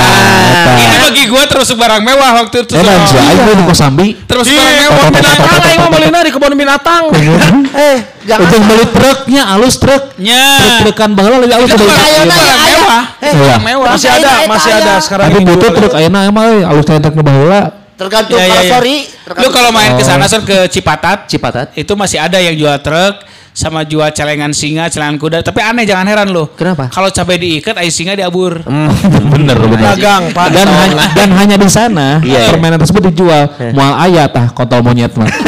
Ini 0.81 0.97
bagi 1.05 1.23
gue 1.29 1.43
terus 1.51 1.69
barang 1.77 2.01
mewah 2.01 2.31
waktu 2.41 2.65
itu. 2.65 2.73
Eh 2.79 2.85
dan 2.87 3.03
si 3.05 3.13
Son. 3.13 3.21
Aing 3.21 3.59
di 3.61 3.65
Kosambi. 3.69 4.09
Terus 4.25 4.47
barang 4.49 4.77
mewah. 4.81 5.07
binatang 5.13 5.59
aing 5.69 5.81
mau 5.85 5.91
melina 5.93 6.19
di 6.25 6.31
kebun 6.33 6.55
binatang. 6.57 7.03
Eh, 7.75 7.97
jangan 8.25 8.47
Ujung 8.49 8.65
beli 8.65 8.85
truknya 8.89 9.43
alus 9.53 9.77
truk. 9.77 10.17
Nya. 10.17 10.45
Truk-trukan 10.81 11.11
baheula 11.13 11.37
lebih 11.45 11.57
alus 11.61 11.69
Itu 11.69 11.83
dari 11.83 11.91
barang 11.93 12.01
Ayo, 12.01 12.23
ayo, 12.25 12.31
ayo. 12.33 12.55
mewah. 12.65 13.05
Eh, 13.21 13.33
Iya. 13.35 13.41
Barang 13.43 13.65
mewah. 13.67 13.89
Masih 13.93 14.11
ada, 14.15 14.31
masih 14.49 14.71
ada 14.73 14.93
sekarang 15.03 15.27
Tapi 15.29 15.39
butuh 15.45 15.71
truk 15.77 15.93
ayeuna 15.93 16.21
emang 16.25 16.45
euy 16.49 16.63
alus 16.65 16.85
truk 16.89 17.15
baheula. 17.21 17.84
Tergantung 17.95 18.39
iya, 18.39 18.51
kalau 18.51 18.65
iya. 18.65 18.73
sorry. 18.75 18.97
Lu 19.41 19.49
kalau 19.55 19.71
main 19.71 19.95
ke 19.95 20.05
sana 20.05 20.27
Son 20.27 20.43
ke 20.43 20.69
Cipatat, 20.69 21.31
Cipatat. 21.31 21.73
itu 21.79 21.93
masih 21.95 22.19
ada 22.21 22.39
yang 22.43 22.55
jual 22.59 22.77
truk 22.83 23.23
sama 23.55 23.87
jual 23.87 24.11
celengan 24.11 24.51
singa, 24.51 24.91
celengan 24.91 25.15
kuda. 25.15 25.39
Tapi 25.47 25.63
aneh 25.63 25.87
jangan 25.87 26.11
heran 26.11 26.27
lu. 26.27 26.51
Kenapa? 26.59 26.91
Kalau 26.91 27.07
cabai 27.07 27.39
diikat, 27.39 27.79
ai 27.79 27.87
singa 27.87 28.19
diabur. 28.19 28.67
bener 29.33 29.55
bener. 29.55 29.95
Dagang, 29.95 30.35
Pak. 30.35 30.47
Dan 30.51 30.67
hanya 30.67 31.05
dan 31.15 31.31
hanya 31.39 31.55
di 31.55 31.69
sana 31.71 32.19
Iya. 32.27 32.51
permainan 32.51 32.83
tersebut 32.83 33.15
dijual 33.15 33.47
mual 33.71 33.95
aya 33.95 34.27
tah 34.27 34.51
kontol 34.51 34.83
monyet 34.83 35.15
mah. 35.15 35.31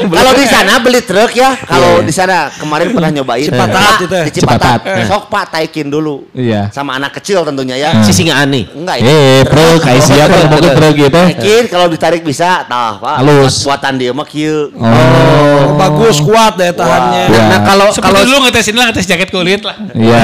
Kalau 0.00 0.32
di 0.34 0.46
sana 0.46 0.82
beli 0.82 1.00
truk 1.04 1.32
ya, 1.32 1.54
kalau 1.56 2.02
di 2.04 2.12
sana 2.12 2.50
kemarin 2.52 2.92
pernah 2.92 3.10
nyobain. 3.12 3.46
Cipatat 3.46 3.94
itu 4.02 4.14
ya? 4.14 4.24
Di 4.26 4.32
Cipatat. 4.32 4.78
Cipatat. 4.82 5.06
Sok 5.08 5.24
Pak 5.30 5.44
taikin 5.54 5.86
dulu. 5.88 6.26
Iya. 6.34 6.68
Sama 6.74 6.98
anak 6.98 7.18
kecil 7.20 7.46
tentunya 7.46 7.76
ya. 7.78 7.90
Si 8.02 8.10
singa 8.12 8.36
aneh. 8.42 8.66
Enggak 8.74 9.00
ya. 9.00 9.04
Eh, 9.06 9.40
truk 9.46 9.78
kayak 9.84 10.02
siapa 10.02 10.36
mau 10.50 10.58
ke 10.58 10.70
truk 10.74 10.94
gitu. 10.98 11.14
Taikin 11.14 11.62
kalau 11.70 11.86
ditarik 11.88 12.22
bisa, 12.26 12.64
tah 12.66 12.98
Pak. 12.98 13.16
Halus. 13.22 13.64
Buatan 13.64 13.94
dia 13.96 14.10
mah 14.12 14.26
kieu. 14.26 14.72
Oh. 14.76 15.76
Bagus, 15.78 16.20
kuat 16.20 16.39
daya 16.50 16.72
tahannya. 16.72 17.24
Wah. 17.26 17.46
Nah 17.46 17.60
kalau 17.62 17.86
Seperti 17.88 18.06
kalau 18.08 18.20
dulu 18.24 18.36
ngetesin 18.44 18.74
lah 18.74 18.84
ngetes 18.88 19.06
jaket 19.06 19.28
kulit 19.28 19.60
lah. 19.60 19.76
Iya. 19.92 20.22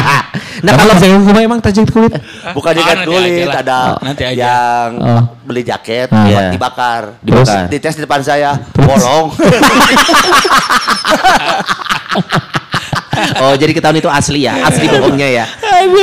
nah 0.66 0.72
kalau 0.74 0.94
saya 0.96 1.10
ngomong 1.14 1.42
emang 1.44 1.60
tajik 1.60 1.86
kulit. 1.88 2.12
Bukan 2.50 2.72
Oh, 2.72 2.76
jaket 2.76 2.98
kulit, 3.04 3.30
aja 3.30 3.44
lah. 3.46 3.60
ada 3.60 3.78
Oh, 3.86 3.98
nanti 4.02 4.22
aja. 4.24 4.34
yang 4.34 4.90
Oh. 4.98 5.22
beli 5.44 5.62
jaket 5.62 6.08
Ah. 6.08 6.24
buat 6.24 6.44
dibakar. 6.50 7.02
Dibakar. 7.20 7.44
Terus 7.44 7.50
dites 7.70 7.94
di 7.94 8.02
depan 8.02 8.20
saya, 8.20 8.50
bolong. 8.74 9.26
oh 13.40 13.54
jadi 13.54 13.70
ketahuan 13.70 13.98
itu 13.98 14.10
asli 14.10 14.40
ya, 14.42 14.54
asli 14.62 14.86
bohongnya 14.86 15.28
ya. 15.32 15.44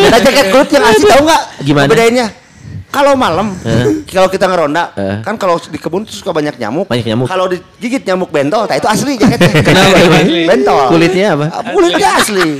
Ada 0.07 0.19
jaket 0.21 0.45
kulit 0.49 0.69
yang 0.69 0.83
asli 0.85 1.05
tahu 1.05 1.21
nggak? 1.23 1.41
Gimana? 1.61 1.87
Bedainnya? 1.87 2.27
Kalau 2.91 3.15
malam, 3.15 3.55
kalau 4.05 4.27
kita 4.27 4.45
ngeronda, 4.45 4.91
Eh. 4.93 5.23
kan 5.23 5.39
kalau 5.39 5.55
di 5.57 5.79
kebun 5.79 6.03
tuh 6.03 6.11
suka 6.11 6.35
banyak 6.35 6.59
nyamuk. 6.59 6.91
Banyak 6.91 7.07
nyamuk. 7.07 7.27
Kalau 7.31 7.47
digigit 7.47 8.03
nyamuk 8.03 8.27
bentol, 8.27 8.67
nah 8.67 8.75
itu 8.75 8.83
asli 8.83 9.15
jaketnya. 9.15 9.47
Kenapa? 9.63 9.97
Bentol. 10.51 10.85
Kulitnya 10.91 11.25
apa? 11.33 11.45
Ah, 11.49 11.63
Kulitnya 11.71 12.09
asli. 12.19 12.59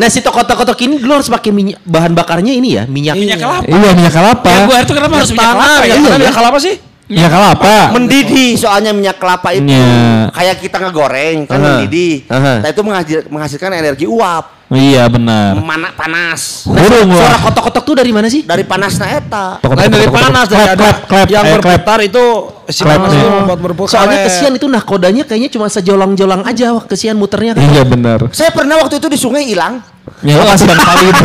Nah 0.00 0.08
si 0.08 0.24
toko-toko 0.24 0.64
ini 0.80 0.96
dulu 0.96 1.20
harus 1.20 1.28
pakai 1.28 1.52
minyak 1.52 1.76
bahan 1.84 2.16
bakarnya 2.16 2.56
ini 2.56 2.80
ya 2.80 2.88
minyak. 2.88 3.20
Minyak 3.20 3.38
kelapa. 3.38 3.68
Iya 3.68 3.90
minyak 3.92 4.14
kelapa. 4.16 4.48
Ya 4.48 4.58
gua 4.64 4.76
itu 4.80 4.92
kenapa 4.96 5.14
harus 5.20 5.30
minyak 5.30 5.44
kelapa 5.52 5.84
ya? 5.84 5.92
ya, 5.92 6.16
minyak 6.16 6.34
kelapa 6.34 6.58
sih? 6.58 6.74
Minyak 7.08 7.30
kelapa. 7.32 7.74
Mendidih 7.92 8.50
soalnya 8.56 8.90
minyak 8.92 9.16
kelapa 9.16 9.48
itu. 9.52 9.68
Iya. 9.68 10.28
Kayak 10.32 10.56
kita 10.60 10.76
ngegoreng 10.80 11.38
kan 11.44 11.56
Aha. 11.56 11.66
mendidih. 11.76 12.14
Aha. 12.28 12.52
Nah 12.64 12.68
itu 12.68 12.80
menghasil- 12.80 13.26
menghasilkan 13.28 13.70
energi 13.76 14.08
uap. 14.08 14.56
Iya 14.68 15.08
benar. 15.08 15.56
Mana 15.64 15.88
panas. 15.96 16.68
Burung 16.68 17.08
Suara 17.08 17.40
lah. 17.40 17.40
kotok-kotok 17.48 17.82
tuh 17.88 17.94
dari 17.96 18.12
mana 18.12 18.28
sih? 18.28 18.44
Dari 18.44 18.68
panasnya 18.68 19.16
eta. 19.16 19.64
Lain 19.64 19.88
dari 19.88 20.04
panas 20.12 20.44
dari 20.44 20.60
Klep, 20.60 20.76
ada 20.76 20.88
klep, 21.08 21.26
yang 21.32 21.44
eh, 21.48 21.52
berputar 21.56 21.98
itu 22.04 22.24
si 22.68 22.84
Klep, 22.84 23.00
panas 23.00 23.10
itu 23.16 23.28
membuat 23.32 23.60
berputar. 23.64 23.92
Soalnya 23.96 24.18
kesian 24.28 24.52
itu 24.60 24.66
nahkodanya 24.68 25.24
kayaknya 25.24 25.48
cuma 25.48 25.72
sejolang-jolang 25.72 26.44
aja 26.44 26.76
wah 26.76 26.84
kesian 26.84 27.16
muternya. 27.16 27.56
Iya 27.56 27.88
benar. 27.88 28.28
Saya 28.36 28.52
pernah 28.52 28.76
waktu 28.76 29.00
itu 29.00 29.08
di 29.08 29.16
sungai 29.16 29.48
hilang. 29.48 29.80
Ya 30.20 30.36
kasih 30.36 30.68
dan 30.68 30.78
paling. 30.84 31.16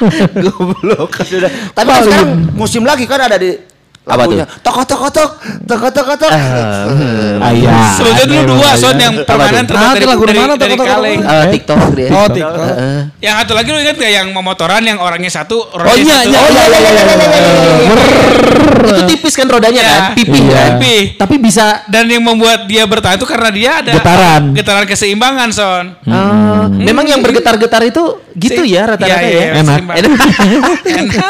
Goblok. 0.48 1.10
Sudah. 1.20 1.52
Tapi 1.76 1.88
kan 1.92 2.00
sekarang 2.00 2.28
musim 2.56 2.80
lagi 2.80 3.04
kan 3.04 3.20
ada 3.20 3.36
di 3.36 3.75
Apa 4.06 4.22
tuh? 4.22 4.38
Tok 4.62 4.76
tok 4.86 5.02
tok 5.10 5.30
tok 5.66 5.82
tok 5.90 6.08
tok. 6.14 6.30
Ayah. 7.42 7.90
Sebetulnya 7.92 8.46
dulu 8.46 8.54
dua 8.54 8.70
son 8.74 8.94
yang 8.94 9.14
permanen 9.20 9.66
terbuat 9.66 9.82
Nah, 9.82 9.94
dari, 9.94 10.06
lagu 10.06 10.22
dari, 10.24 10.38
mana 10.38 10.54
dari 10.54 10.76
kaleng. 10.78 11.20
Eh, 11.20 11.44
TikTok 11.50 11.78
dia. 11.90 12.08
Oh, 12.10 12.26
TikTok. 12.30 12.54
Heeh. 12.70 12.98
Yang 13.18 13.34
satu 13.36 13.52
lagi 13.52 13.68
lu 13.68 13.78
ingat 13.78 13.96
gak 13.96 14.12
yang 14.12 14.28
memotoran 14.30 14.78
yang 14.80 14.98
orangnya 14.98 15.26
satu, 15.28 15.58
Oh 15.58 15.74
rodanya 15.74 16.22
iya 16.22 16.22
satu? 16.22 16.30
iya 16.30 16.40
iya 16.46 16.78
iya 16.86 16.90
iya. 17.82 17.94
Itu 18.86 19.02
tipis 19.08 19.34
kan 19.34 19.46
rodanya 19.48 19.82
Iya. 19.82 19.90
kan, 19.90 20.02
pipi 20.14 20.38
Iya. 20.38 20.54
kan. 20.54 20.70
Pipi. 20.72 20.94
Tapi 21.18 21.34
bisa 21.38 21.66
Dan 21.86 22.06
yang 22.06 22.22
membuat 22.22 22.66
dia 22.66 22.84
bertahan 22.84 23.16
itu 23.16 23.26
karena 23.26 23.50
dia 23.50 23.70
ada 23.80 23.90
Getaran. 23.92 24.42
getaran 24.54 24.84
keseimbangan 24.84 25.48
son. 25.50 25.84
Ah, 26.04 26.66
memang 26.68 27.02
yang 27.04 27.18
bergetar-getar 27.18 27.82
itu 27.84 28.02
gitu 28.36 28.62
ya 28.62 28.84
rata-rata 28.86 29.18
iya, 29.18 29.50
iya, 29.50 29.56
ya. 29.56 29.60
Enak. 29.64 29.78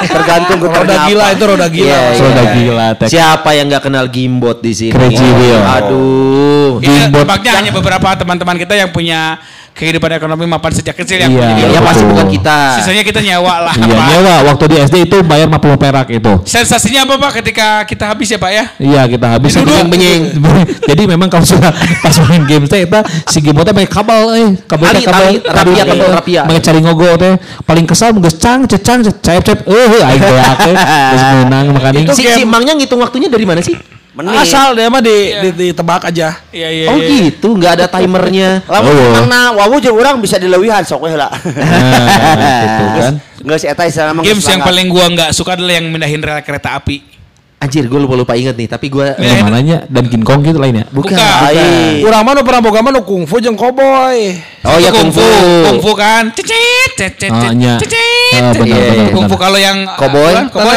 Tergantung 0.06 0.58
Roda 0.60 0.96
gila 1.06 1.24
itu 1.30 1.44
roda 1.46 1.66
gila. 1.66 1.86
Iya, 1.86 2.00
iya. 2.10 2.20
Roda 2.20 2.44
gila, 2.50 2.65
Tek. 2.98 3.08
Siapa 3.12 3.54
yang 3.54 3.70
nggak 3.70 3.84
kenal 3.86 4.06
gimbot 4.10 4.58
di 4.58 4.72
sini? 4.74 4.92
Crazy 4.94 5.22
Wheel. 5.22 5.62
Aduh. 5.62 6.82
Ini 6.82 7.08
Gimbot. 7.08 7.22
tampaknya 7.22 7.52
hanya 7.62 7.70
beberapa 7.70 8.08
teman-teman 8.18 8.56
kita 8.58 8.74
yang 8.74 8.90
punya 8.90 9.38
kehidupan 9.76 10.08
ekonomi 10.16 10.48
mapan 10.48 10.72
sejak 10.72 10.96
kecil 10.96 11.20
yang 11.20 11.28
Iya. 11.28 11.52
punya 11.52 11.66
Ya 11.68 11.80
pasti 11.84 12.02
bukan 12.02 12.26
kita. 12.26 12.56
Sisanya 12.80 13.04
kita 13.04 13.20
nyewa 13.20 13.68
lah. 13.68 13.74
Iya 13.76 13.92
Pak. 13.92 14.06
nyewa 14.08 14.34
waktu 14.48 14.64
di 14.66 14.76
SD 14.80 14.96
itu 15.04 15.16
bayar 15.20 15.46
50 15.46 15.76
perak 15.76 16.08
itu. 16.08 16.32
Sensasinya 16.48 17.04
apa 17.04 17.20
Pak 17.20 17.30
ketika 17.38 17.84
kita 17.84 18.04
habis 18.08 18.32
ya 18.32 18.40
Pak 18.40 18.50
ya? 18.50 18.64
Iya 18.80 19.02
kita 19.04 19.26
habis 19.36 19.52
Duduk, 19.52 19.84
benyeng. 19.86 20.32
Jadi 20.90 21.02
memang 21.04 21.28
kalau 21.28 21.44
sudah 21.44 21.68
pas 22.00 22.16
main 22.24 22.42
game 22.48 22.64
teh 22.64 22.88
kita 22.88 23.04
si 23.28 23.44
game 23.44 23.60
teh 23.60 23.70
pakai 23.70 23.90
kabel 23.90 24.22
eh 24.32 24.48
kabel 24.64 24.86
teh 24.88 25.02
kabel 25.04 25.32
rapia, 25.44 25.82
kabel 25.84 26.08
rapia. 26.08 26.42
Cari 26.56 26.80
ngogo 26.80 27.10
teh 27.14 27.32
paling 27.62 27.84
kesal 27.84 28.16
geus 28.16 28.40
cang 28.40 28.64
cecang 28.64 29.04
cep 29.04 29.44
cep 29.44 29.58
eh 29.68 30.00
aing 30.00 30.22
teh 30.24 30.34
geus 31.12 31.24
menang 31.44 31.66
makanya 31.70 32.16
Si, 32.16 32.24
si 32.24 32.40
emangnya 32.40 32.72
ngitung 32.72 32.98
waktunya 32.98 33.28
dari 33.28 33.44
mana 33.44 33.60
sih? 33.60 33.76
Menit. 34.16 34.32
Asal 34.32 34.72
dia 34.72 34.88
mah 34.88 35.04
di, 35.04 35.12
di, 35.44 35.48
ditebak 35.52 36.08
aja. 36.08 36.40
Iya 36.48 36.68
iya. 36.72 36.86
oh 36.88 36.96
iya. 36.96 37.28
gitu, 37.28 37.52
nggak 37.52 37.72
ada 37.76 37.86
timernya. 37.86 38.64
Lamun 38.72 38.96
Oh. 38.96 39.12
menangna 39.12 39.52
wawu 39.60 39.76
jeung 39.76 39.92
urang 39.92 40.16
bisa 40.24 40.40
dileuwihan 40.40 40.80
sok 40.88 41.04
we 41.04 41.12
heula. 41.12 41.28
Nah, 41.36 42.60
gitu 42.64 42.84
kan. 42.96 43.14
Geus 43.44 43.62
eta 43.68 43.84
istilah 43.84 44.16
mah 44.16 44.24
Games 44.24 44.40
yang 44.48 44.64
paling 44.64 44.88
gua 44.88 45.12
nggak 45.12 45.30
suka 45.36 45.52
adalah 45.52 45.76
yang 45.76 45.92
mindahin 45.92 46.24
rel 46.24 46.40
kereta 46.40 46.80
api. 46.80 47.12
Anjir, 47.56 47.88
gue 47.88 47.96
lupa 47.96 48.12
lupa 48.20 48.32
inget 48.36 48.52
nih. 48.52 48.68
Tapi 48.68 48.92
gue 48.92 49.16
Yang 49.16 49.40
mananya 49.40 49.88
dan 49.88 50.12
King 50.12 50.28
Kong 50.28 50.44
gitu 50.44 50.60
lainnya. 50.60 50.84
Bukan. 50.92 51.16
Ai. 51.16 52.04
Urang 52.04 52.20
mah 52.20 52.36
nu 52.36 52.44
pernah 52.44 52.60
boga 52.60 52.84
mah 52.84 52.92
nu 52.92 53.00
kungfu 53.00 53.40
jeung 53.40 53.56
cowboy. 53.56 54.32
Oh 54.60 54.76
ya 54.76 54.92
kungfu. 54.92 55.24
Kungfu 55.64 55.92
kan. 55.96 56.36
Cicit, 56.36 56.92
cicit, 57.00 57.32
cicit. 57.80 58.40
Ah, 58.44 58.52
benar, 58.52 58.76
Iya, 58.76 58.80
benar, 58.92 59.08
iya. 59.08 59.12
Kungfu 59.12 59.36
kalau 59.40 59.56
yang 59.56 59.88
Cowboy. 59.88 60.32
Cowboy. 60.52 60.76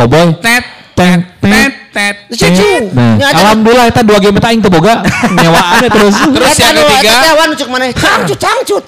Cowboy. 0.00 0.26
Tet, 0.40 0.64
Tet, 0.96 1.20
tet, 1.44 1.72
tet. 1.94 2.26
Cicit. 2.34 2.90
Nah, 2.90 3.30
alhamdulillah 3.30 3.86
eta 3.86 4.02
dua 4.02 4.18
game 4.18 4.42
eta 4.42 4.50
aing 4.50 4.58
teu 4.58 4.68
boga 4.74 5.06
nyewaannya 5.30 5.88
terus. 5.88 6.14
Terus 6.34 6.50
Eta 6.50 6.62
yang 6.66 6.74
nu, 6.74 6.82
ketiga. 6.90 7.10
eta 7.14 7.22
teh 7.22 7.32
wan 7.38 7.48
cuk 7.54 7.68
maneh. 7.70 7.90
Cangcut 7.94 8.38
cangcut. 8.42 8.82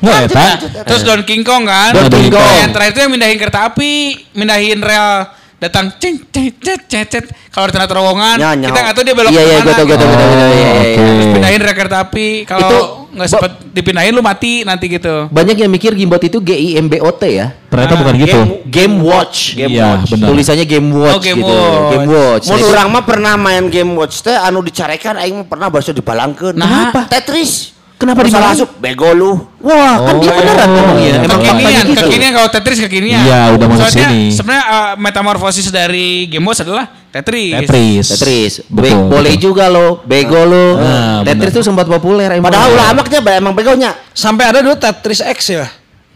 Terus 0.83 1.03
Don 1.07 1.23
King 1.23 1.47
Kong 1.47 1.63
kan. 1.63 1.95
Don 1.95 2.11
King 2.11 2.35
Kong. 2.35 2.43
Yang 2.43 2.73
terakhir 2.75 2.93
itu 2.93 3.01
yang 3.07 3.13
mindahin 3.15 3.39
kereta 3.39 3.61
api, 3.71 3.95
mindahin 4.35 4.83
rel 4.83 5.31
datang 5.57 5.89
cing 5.97 6.21
cing 6.29 6.53
cet 6.61 6.85
cet 6.85 7.07
cet 7.09 7.25
kalau 7.49 7.65
tengah 7.67 7.89
terowongan 7.89 8.37
Ya, 8.37 8.53
kita 8.53 8.77
nggak 8.77 8.93
tahu 8.93 9.05
dia 9.05 9.15
belok 9.17 9.31
Iya 9.33 9.41
iya, 9.41 9.57
ke 9.57 9.65
mana 9.65 9.65
gue 9.65 9.73
tau 9.73 9.85
gue 9.87 9.97
tau 9.97 10.05
gitu. 10.05 10.05
gue 10.05 10.21
tau. 10.21 10.29
Iya, 10.29 10.47
iya, 10.53 10.53
iya. 10.53 10.69
Oke. 10.69 10.93
Terus 11.01 11.27
pindahin 11.33 11.61
rel 11.61 11.75
kereta 11.75 11.97
api 11.99 12.27
kalau 12.45 12.71
nggak 13.09 13.29
sempet 13.31 13.53
dipindahin 13.73 14.13
lu 14.13 14.21
mati 14.21 14.61
nanti 14.63 14.85
gitu 14.87 15.15
Banyak 15.27 15.57
yang 15.57 15.73
mikir 15.73 15.97
gimbot 15.97 16.21
itu 16.21 16.37
G 16.39 16.51
I 16.53 16.69
M 16.77 16.87
B 16.87 17.01
O 17.01 17.09
T 17.09 17.23
ya. 17.31 17.57
Ternyata 17.67 17.95
bukan 17.97 18.15
gitu. 18.17 18.39
Game 18.67 19.01
Watch. 19.01 19.57
Iya, 19.57 20.05
benar. 20.05 20.29
Tulisannya 20.29 20.65
Game 20.65 20.89
Watch 20.93 21.15
Oh, 21.15 21.21
Game 21.21 21.41
gitu. 21.41 21.49
Watch. 21.49 21.89
Game 21.89 22.07
Watch. 22.07 22.45
Mun 22.45 22.53
Nah, 22.53 22.59
itu- 22.59 22.69
urang 22.69 22.89
mah 22.91 23.03
pernah 23.03 23.35
main 23.35 23.65
game 23.67 23.93
watch 23.95 24.21
teh 24.21 24.33
anu 24.33 24.61
dicarekan 24.61 25.17
aing 25.17 25.45
pernah 25.45 25.73
bahasa 25.73 25.91
dibalangkeun. 25.91 26.53
Nah. 26.53 26.93
Apa? 26.93 27.09
Tetris. 27.09 27.73
Kenapa 27.97 28.29
salah 28.29 28.53
dimarahin? 28.53 28.61
asup 28.61 28.71
bego 28.77 29.09
lu. 29.17 29.33
Wah, 29.65 29.97
kan 30.05 30.15
dia 30.21 30.29
beneran 30.29 30.69
ngomongnya. 30.69 31.13
Emang 31.17 31.41
faktanya 31.41 31.57
kekinian 31.57 31.85
gitu. 31.89 32.01
kekinian 32.05 32.33
kalau 32.37 32.49
Tetris 32.53 32.79
kekinian 32.85 33.21
Iya, 33.25 33.41
udah 33.57 33.67
masuk 33.73 33.81
Soalnya 33.89 34.09
sini. 34.13 34.21
sebenarnya 34.37 34.65
uh, 34.69 34.93
metamorfosis 35.01 35.67
dari 35.73 36.29
Game 36.29 36.45
Watch 36.45 36.61
adalah 36.61 36.85
Tetris 37.09 37.57
Tetris. 37.65 38.05
Tetris. 38.13 38.53
Be- 38.69 38.93
Betul. 38.93 39.09
boleh 39.09 39.33
betul. 39.33 39.45
juga 39.49 39.65
lo, 39.73 40.05
bego 40.05 40.43
lo. 40.45 40.67
Ah, 40.77 41.25
Tetris 41.25 41.49
benar. 41.49 41.57
tuh 41.57 41.65
sempat 41.65 41.87
populer 41.89 42.29
emang. 42.37 42.53
Padahal 42.53 42.69
ulah 42.77 42.87
amaknya 42.93 43.19
emang 43.33 43.57
begonya. 43.57 43.91
Sampai 44.13 44.45
ada 44.53 44.61
dulu 44.61 44.77
Tetris 44.77 45.25
X 45.25 45.39
ya. 45.57 45.65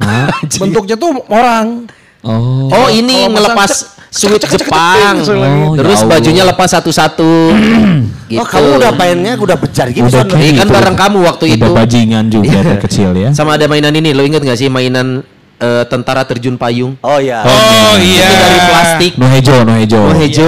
Bentuknya 0.60 1.00
tuh 1.00 1.16
orang. 1.32 1.88
Oh. 2.20 2.68
Oh 2.68 2.86
ini 2.92 3.24
ngelepas 3.24 3.99
cek- 4.10 4.58
Jepang. 4.58 5.16
cek- 5.16 5.24
cek- 5.24 5.38
Oh, 5.40 5.74
Terus 5.74 5.94
ya 5.94 6.02
Allah. 6.02 6.10
bajunya 6.12 6.42
lepas 6.44 6.68
satu-satu. 6.68 7.32
gitu. 8.30 8.38
Oh, 8.38 8.46
kamu 8.46 8.68
udah 8.76 8.92
mainnya 8.92 9.32
udah 9.34 9.56
bejar 9.56 9.86
gitu. 9.88 10.04
Udah 10.04 10.26
Iya 10.34 10.60
kan 10.60 10.66
gitu. 10.66 10.74
bareng 10.74 10.96
kamu 10.98 11.18
waktu 11.24 11.44
Udah 11.46 11.56
itu. 11.56 11.70
bajingan 11.72 12.24
juga 12.26 12.58
dari 12.60 12.78
kecil 12.86 13.10
ya. 13.12 13.30
Sama 13.30 13.54
ada 13.54 13.66
mainan 13.66 13.90
ini, 13.92 14.10
lo 14.10 14.22
inget 14.22 14.42
gak 14.42 14.54
sih 14.54 14.66
mainan 14.66 15.22
eh, 15.56 15.84
tentara 15.86 16.24
terjun 16.24 16.56
payung. 16.56 16.96
Oh 17.00 17.18
iya. 17.18 17.44
Oh 17.44 17.94
iya. 17.96 18.24
Itu 18.24 18.36
dari 18.36 18.58
plastik. 18.64 19.12
No 19.14 19.26
hejo, 19.28 19.54
no 19.60 19.72
hejo. 19.76 19.98
Oh, 20.00 20.16
hejo. 20.16 20.46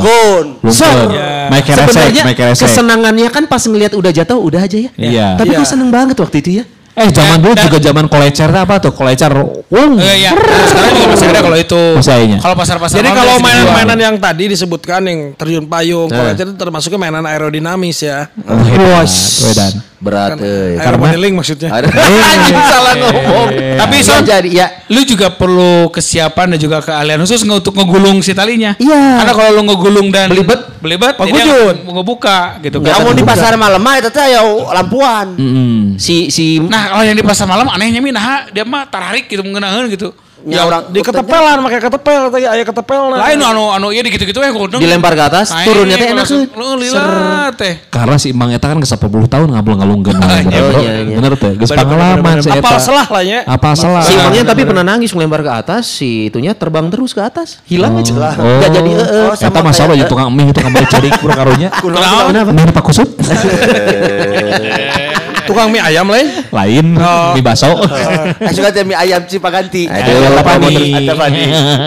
Gun. 0.00 0.46
So, 0.68 0.86
Mike 1.50 1.70
Resek, 1.70 2.14
sebenarnya 2.14 2.54
kesenangannya 2.54 3.28
kan 3.30 3.44
pas 3.46 3.62
ngelihat 3.62 3.94
udah 3.94 4.10
jatuh 4.10 4.38
udah 4.38 4.60
aja 4.62 4.78
ya. 4.78 4.90
Iya. 4.94 5.26
Tapi 5.38 5.50
Iya. 5.50 5.58
gue 5.58 5.66
seneng 5.66 5.90
banget 5.90 6.14
waktu 6.14 6.36
itu 6.42 6.50
ya. 6.60 6.64
Eh 7.00 7.08
zaman 7.10 7.38
dulu 7.40 7.54
juga 7.56 7.78
zaman 7.80 8.06
kolecer 8.06 8.50
apa 8.50 8.76
tuh? 8.76 8.92
Kolecer. 8.92 9.32
Wung. 9.66 9.96
Eh, 9.96 10.20
iya. 10.20 10.30
Nah, 10.30 10.66
sekarang 10.66 10.92
juga 10.92 11.06
masih 11.10 11.26
ada 11.26 11.40
kalau 11.40 11.56
itu. 11.56 11.82
Masih 11.96 12.12
adanya. 12.12 12.36
Kalau 12.38 12.54
pasar-pasar 12.54 12.96
Jadi 12.98 13.10
kalau 13.10 13.34
mainan-mainan 13.38 13.98
yang 13.98 14.16
tadi 14.16 14.44
disebutkan 14.46 15.00
yang 15.02 15.18
terjun 15.32 15.64
payung, 15.64 16.06
Eh. 16.06 16.14
kalau 16.14 16.30
itu 16.30 16.54
termasuknya 16.54 16.98
mainan 16.98 17.24
aerodinamis 17.24 17.98
ya. 18.00 18.28
Oh, 18.42 18.60
hebat. 18.60 19.08
Wedan. 19.40 19.74
Berat 20.00 20.40
eh. 20.40 20.80
Aeromodeling 20.80 21.36
maksudnya. 21.36 21.68
Anjing, 21.76 22.56
salah 22.58 22.94
ngomong. 22.98 23.48
Tapi 23.76 23.96
Ya, 23.96 24.06
Son, 24.06 24.24
jadi 24.24 24.48
ya 24.48 24.66
lu 24.88 25.04
juga 25.04 25.28
perlu 25.28 25.92
kesiapan 25.92 26.56
dan 26.56 26.58
juga 26.58 26.80
keahlian 26.80 27.20
khusus 27.20 27.44
nge- 27.44 27.60
untuk 27.60 27.76
ngegulung 27.76 28.24
si 28.24 28.32
talinya. 28.32 28.72
Iya. 28.74 29.20
Karena 29.20 29.32
kalau 29.34 29.50
lu 29.52 29.62
ngegulung 29.62 30.08
dan 30.08 30.32
Belibet. 30.32 30.72
belibet, 30.80 31.14
Pak 31.14 31.28
jadi 31.28 31.44
Gujun. 31.44 31.76
mau 31.84 32.00
ngebuka 32.00 32.38
gitu. 32.60 32.80
Kan. 32.80 32.96
Kamu 32.96 33.12
di 33.12 33.20
pasar 33.22 33.52
malam 33.54 33.76
mah 33.76 34.00
itu 34.00 34.08
teh 34.08 34.24
ya 34.26 34.40
lampuan. 34.72 35.36
Si 36.00 36.32
si 36.32 36.56
Nah 36.58 36.89
kalau 36.90 37.04
yang 37.06 37.16
di 37.16 37.24
pasar 37.24 37.46
malam 37.46 37.66
anehnya 37.70 38.02
mi 38.02 38.10
nah 38.10 38.50
dia 38.50 38.66
mah 38.66 38.84
tarik 38.90 39.30
gitu 39.30 39.46
mengenahan 39.46 39.86
gitu. 39.86 40.10
Ya 40.40 40.64
orang 40.64 40.88
Di 40.88 41.04
ketepelan 41.04 41.60
pakai 41.60 41.80
ketepel 41.84 42.32
tadi 42.32 42.48
aya 42.48 42.64
ketepel 42.64 43.12
nah. 43.12 43.28
Lain 43.28 43.36
anu 43.44 43.76
anu 43.76 43.92
iya 43.92 44.00
gitu-gitu 44.00 44.40
ya 44.40 44.48
godong. 44.48 44.80
dilempar 44.80 45.12
ke 45.12 45.20
atas, 45.20 45.52
turunnya 45.52 46.00
teh 46.00 46.16
enak 46.16 46.24
langsung- 46.24 46.48
tuh. 46.48 46.56
Lu 46.56 46.80
lila 46.80 47.52
teh. 47.52 47.84
Karena 47.92 48.16
si 48.16 48.32
Imang 48.32 48.48
Eta 48.48 48.72
kan 48.72 48.80
ke 48.80 48.88
10 48.88 49.28
tahun 49.28 49.52
ngabul 49.52 49.74
ngalungkeun. 49.76 50.16
Iya, 50.40 50.40
iya, 50.80 50.92
iya. 51.04 51.16
Bener 51.20 51.36
tuh. 51.36 51.52
Geus 51.60 51.68
pengalaman 51.68 52.40
si. 52.40 52.48
Eta. 52.48 52.64
Apa 52.64 52.80
salah 52.80 53.06
lah 53.12 53.20
ya. 53.20 53.44
Apa 53.44 53.76
salah? 53.76 54.00
Si 54.00 54.16
Imangnya 54.16 54.48
tapi 54.48 54.64
pernah 54.64 54.80
nangis 54.80 55.12
melempar 55.12 55.44
ke 55.44 55.52
atas, 55.52 55.84
si 55.84 56.32
itunya 56.32 56.56
terbang 56.56 56.88
terus 56.88 57.12
ke 57.12 57.20
atas, 57.20 57.60
hilang 57.68 58.00
aja. 58.00 58.16
Oh, 58.16 58.48
Nggak 58.64 58.70
jadi 58.72 58.90
eh, 58.96 59.04
eh. 59.04 59.28
Oh, 59.28 59.34
Eta 59.36 59.60
masalah 59.60 59.92
ya 59.92 60.08
tukang 60.08 60.32
mie 60.32 60.48
tukang 60.56 60.72
beli 60.72 60.88
cari 60.88 61.12
bro 61.20 61.36
karunya. 61.36 61.68
Kenapa? 61.84 62.72
Pak 62.72 62.84
Kusut. 62.88 63.08
tukang 65.50 65.68
mie 65.74 65.82
ayam 65.82 66.06
lain? 66.06 66.26
Lain 66.54 66.86
oh. 66.94 67.34
mie 67.34 67.42
baso 67.42 67.74
oh. 67.74 67.82
Eh, 68.38 68.54
suka 68.54 68.70
mie 68.86 68.94
ayam 68.94 69.26
cipaganti 69.26 69.90
aduh 69.90 70.38
apa 70.38 70.62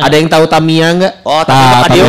ada 0.03 0.15
yang 0.19 0.27
tahu 0.27 0.45
Tamia 0.51 0.91
oh, 0.91 0.93
enggak 0.99 1.13
oh 1.23 1.41
Tamia 1.47 2.03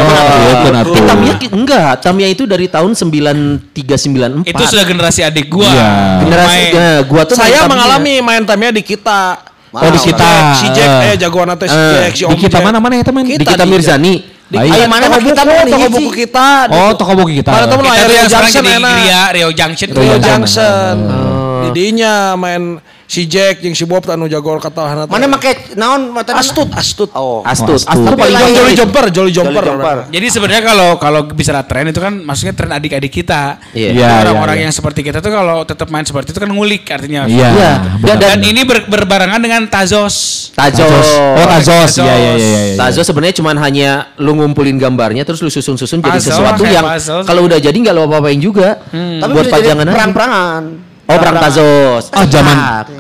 Tamia 1.07 1.35
enggak. 1.55 1.93
Tamia 2.03 2.29
itu 2.29 2.45
dari 2.45 2.67
tahun 2.67 2.93
9394 2.93 4.51
itu 4.51 4.63
sudah 4.67 4.85
generasi 4.85 5.21
adik 5.23 5.47
gua. 5.49 5.69
Iya. 5.69 5.91
Generasi 6.27 6.61
gua 7.07 7.23
tuh 7.25 7.37
saya 7.39 7.67
mengalami 7.71 8.21
main 8.21 8.43
Tamia 8.43 8.75
di 8.75 8.83
kita. 8.83 9.53
Oh 9.75 9.91
di 9.91 9.99
kita. 9.99 10.55
Si 10.55 10.67
Jack 10.71 10.91
eh 11.11 11.15
jagoan 11.19 11.51
atau 11.51 11.67
si 11.67 11.75
eh, 11.75 11.91
Jack 12.07 12.15
si 12.15 12.23
Om. 12.23 12.31
Di 12.35 12.47
kita 12.47 12.59
mana 12.63 12.79
mana 12.79 12.95
ya 13.03 13.05
teman? 13.07 13.27
Kita? 13.27 13.43
Di 13.43 13.47
kita. 13.47 13.65
Mirzani. 13.67 14.15
Ayo 14.55 14.87
mana? 14.87 15.11
Toko 15.11 15.21
kita 15.25 15.43
mana 15.43 15.63
toko 15.67 15.87
buku 15.99 16.11
kita. 16.15 16.47
Oh, 16.71 16.93
toko 16.95 17.13
buku 17.19 17.43
kita. 17.43 17.51
Mana 17.51 17.67
teman 17.67 17.85
layar 17.91 18.07
Rio 18.07 18.25
Junction 18.31 18.63
enak. 18.63 18.97
Rio 19.35 19.49
Junction. 19.51 19.89
Rio 19.91 20.17
Junction. 20.23 20.95
Oh. 21.11 21.34
Di 21.75 21.91
dinya 21.91 22.39
main 22.39 22.79
si 23.05 23.29
Jack 23.29 23.61
yang 23.61 23.77
si 23.77 23.85
Bob 23.85 24.03
anu 24.09 24.25
jagoan 24.25 24.57
kata 24.57 25.05
Mana 25.07 25.29
make 25.29 25.77
naon 25.77 26.09
mata 26.11 26.33
Astut, 26.35 26.73
astut. 26.73 27.11
Oh. 27.13 27.45
Astut. 27.45 27.77
Astut. 27.77 27.93
Astut 27.93 28.17
paling 28.17 28.35
Lain. 28.35 28.55
Jolly 28.57 28.75
Jumper, 28.75 29.05
Jolly 29.13 29.31
Jolly 29.31 29.53
Jumper. 29.55 30.09
Jadi 30.09 30.27
sebenarnya 30.33 30.63
kalau 30.65 30.89
kalau 30.97 31.21
bicara 31.29 31.61
tren 31.69 31.93
itu 31.93 32.01
kan 32.01 32.15
maksudnya 32.17 32.57
tren 32.57 32.73
adik-adik 32.73 33.13
kita. 33.13 33.61
Iya. 33.77 33.89
Iya, 33.93 34.09
Orang-orang 34.25 34.57
iya, 34.57 34.61
iya. 34.65 34.67
yang 34.67 34.75
seperti 34.75 35.01
kita 35.05 35.21
tuh 35.21 35.31
kalau 35.31 35.63
tetap 35.69 35.93
main 35.93 36.03
seperti 36.03 36.33
itu 36.33 36.41
kan 36.41 36.51
ngulik 36.51 36.83
artinya. 36.89 37.29
Iya. 37.29 37.49
Iya. 37.53 37.73
benar. 38.01 38.17
Dan, 38.19 38.39
ini 38.41 38.63
ber- 38.65 38.89
berbarengan 38.89 39.41
dengan 39.43 39.69
Tazos. 39.69 40.49
Tajos. 40.57 40.89
Oh 41.37 41.45
Tazos. 41.45 42.01
Tazos. 42.01 42.07
Iya 42.09 42.15
iya 42.17 42.33
iya. 42.35 42.61
iya. 42.73 42.77
Tazos 42.81 43.05
sebenarnya 43.05 43.37
cuma 43.37 43.53
hanya 43.53 44.17
lu 44.17 44.33
ngumpulin 44.35 44.81
gambarnya 44.81 45.23
terus 45.29 45.45
lu 45.45 45.51
susun-susun 45.53 46.01
jadi 46.01 46.19
sesuatu 46.19 46.65
yang 46.65 46.87
kalau 47.27 47.45
udah 47.47 47.61
jadi 47.61 47.75
nggak 47.75 47.95
lo 47.95 48.09
apa-apain 48.09 48.41
juga. 48.41 48.81
Tapi 48.91 49.31
Buat 49.31 49.51
pajangan 49.53 49.87
aja. 49.87 49.95
perang-perangan. 49.95 50.94
Oh, 51.05 51.17
perang 51.17 51.37
Tazos. 51.37 52.09
Ah 52.11 52.25
zaman 52.25 52.57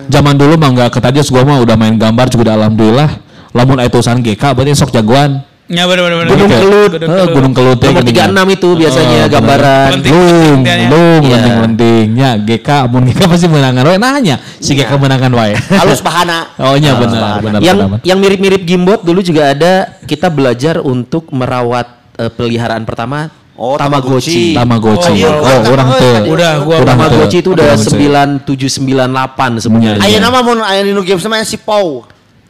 zaman 0.07 0.35
dulu 0.37 0.55
mah 0.55 0.71
nggak 0.71 0.90
ketajos 0.93 1.33
gua 1.33 1.40
mah 1.43 1.59
udah 1.61 1.73
main 1.75 1.97
gambar 1.97 2.29
juga 2.29 2.53
udah 2.53 2.55
alhamdulillah. 2.61 3.11
Lamun 3.55 3.79
aya 3.79 3.88
tulisan 3.88 4.19
GK 4.19 4.43
berarti 4.53 4.75
sok 4.75 4.90
jagoan. 4.90 5.40
Ya 5.64 5.88
benar-benar. 5.88 6.29
Gunung 6.29 6.45
Gitu. 6.45 6.61
Kelut. 6.61 6.90
Eh, 7.01 7.27
Gunung 7.33 7.55
Kelut 7.57 7.79
teh 7.81 7.88
Nomor 7.88 8.05
geuningan. 8.05 8.29
36 8.37 8.53
itu 8.53 8.69
biasanya 8.77 9.17
Oh, 9.17 9.29
gambaran. 9.33 9.88
Lenting. 9.97 10.12
Lung, 10.12 10.29
Lenting-lentingnya. 10.61 10.88
lung, 10.93 11.23
Iya. 11.25 11.33
lenting-lentingnya 11.33 12.31
GK, 12.45 12.69
mun 12.85 13.03
GK 13.09 13.21
pasti 13.25 13.47
menangan 13.49 13.83
wae 13.83 13.97
nanya 13.97 14.37
si 14.61 14.77
GK 14.77 14.93
menangan 14.95 15.33
wae. 15.33 15.53
Halus 15.57 16.05
bahana. 16.05 16.38
Oh 16.61 16.77
iya 16.77 16.93
benar, 16.95 17.40
benar, 17.40 17.61
yang 17.64 17.77
benar. 17.81 17.99
yang 18.05 18.19
mirip-mirip 18.21 18.61
gimbot 18.62 19.01
dulu 19.01 19.25
juga 19.25 19.57
ada 19.57 19.73
kita 20.05 20.29
belajar 20.29 20.85
untuk 20.85 21.33
merawat 21.33 21.88
eh, 22.14 22.29
peliharaan 22.29 22.85
pertama 22.85 23.33
Oh, 23.55 23.79
Tamagotchi. 23.79 24.51
Tamagotchi. 24.51 25.11
Oh, 25.11 25.14
iya. 25.14 25.31
Oh, 25.31 25.71
orang 25.71 25.88
Oh, 25.88 25.99
tuh. 25.99 26.14
Udah, 26.35 26.53
gua 26.67 26.75
Orang 26.83 26.90
Tamagotchi 26.90 27.38
itu 27.38 27.55
udah 27.55 27.64
Orang 27.71 27.79
tuh. 27.79 27.95
9798 27.95 29.62
sebenarnya. 29.62 30.03
Iya. 30.03 30.11
Ayo 30.11 30.17
nama 30.19 30.38
mun 30.43 30.59
aya 30.59 30.83
di 30.83 30.90
nu 30.90 31.07
game 31.07 31.23
sama 31.23 31.38
si 31.43 31.55
Pau. 31.55 32.03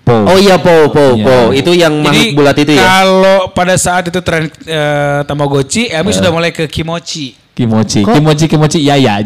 Po. 0.04 0.12
Oh 0.28 0.36
iya 0.36 0.60
po 0.60 0.92
po 0.92 1.16
Iya. 1.16 1.24
po 1.24 1.36
itu 1.52 1.72
yang 1.72 1.96
makhluk 2.00 2.36
bulat 2.36 2.56
itu 2.56 2.76
ya. 2.76 2.84
Kalau 2.84 3.48
pada 3.52 3.72
saat 3.76 4.04
itu 4.04 4.20
tren 4.20 4.48
eh, 4.64 5.20
Tamagotchi, 5.24 5.88
Ami 5.88 6.12
sudah 6.12 6.28
mulai 6.28 6.52
ke 6.52 6.68
Kimochi. 6.68 7.32
Kimochi, 7.54 8.02
Kimochi, 8.02 8.50
Kimochi, 8.50 8.78
iya 8.82 8.98
ya. 8.98 9.22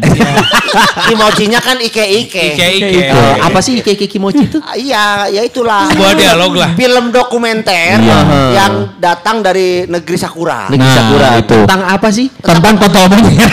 Kimochinya 1.09 1.57
kan 1.57 1.81
ike-ike. 1.81 2.53
Ike-ike. 2.53 3.09
Eh, 3.09 3.35
apa 3.41 3.57
sih 3.57 3.81
Ike 3.81 3.97
Ike 3.97 4.05
Kimochi 4.05 4.45
itu? 4.45 4.61
Ah, 4.61 4.77
Iya, 4.77 5.25
ya 5.33 5.41
itulah. 5.41 5.89
Sebuah 5.89 6.13
dialog 6.13 6.53
lah. 6.53 6.69
Film 6.77 7.09
dokumenter 7.09 7.97
Iya. 7.97 8.17
yang 8.53 8.73
datang 9.01 9.41
dari 9.41 9.89
negeri 9.89 10.13
Sakura. 10.13 10.69
Negeri 10.69 10.85
Nah, 10.85 10.93
Sakura. 10.93 11.29
itu. 11.41 11.57
Tentang 11.65 11.81
apa 11.81 12.07
sih? 12.13 12.29
Tentang 12.37 12.77
kontol 12.77 13.09
monyet. 13.09 13.49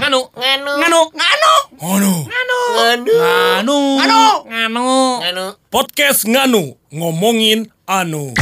Nganu, 0.00 0.20
nganu, 0.32 0.72
nganu, 0.80 1.00
nganu, 1.20 1.52
nganu, 1.76 2.14
nganu, 2.72 3.78
nganu, 4.00 4.20
nganu, 4.48 4.88
nganu. 5.20 5.44
Podcast 5.68 6.24
Nganu 6.24 6.80
ngomongin 6.88 7.68
anu. 7.84 8.32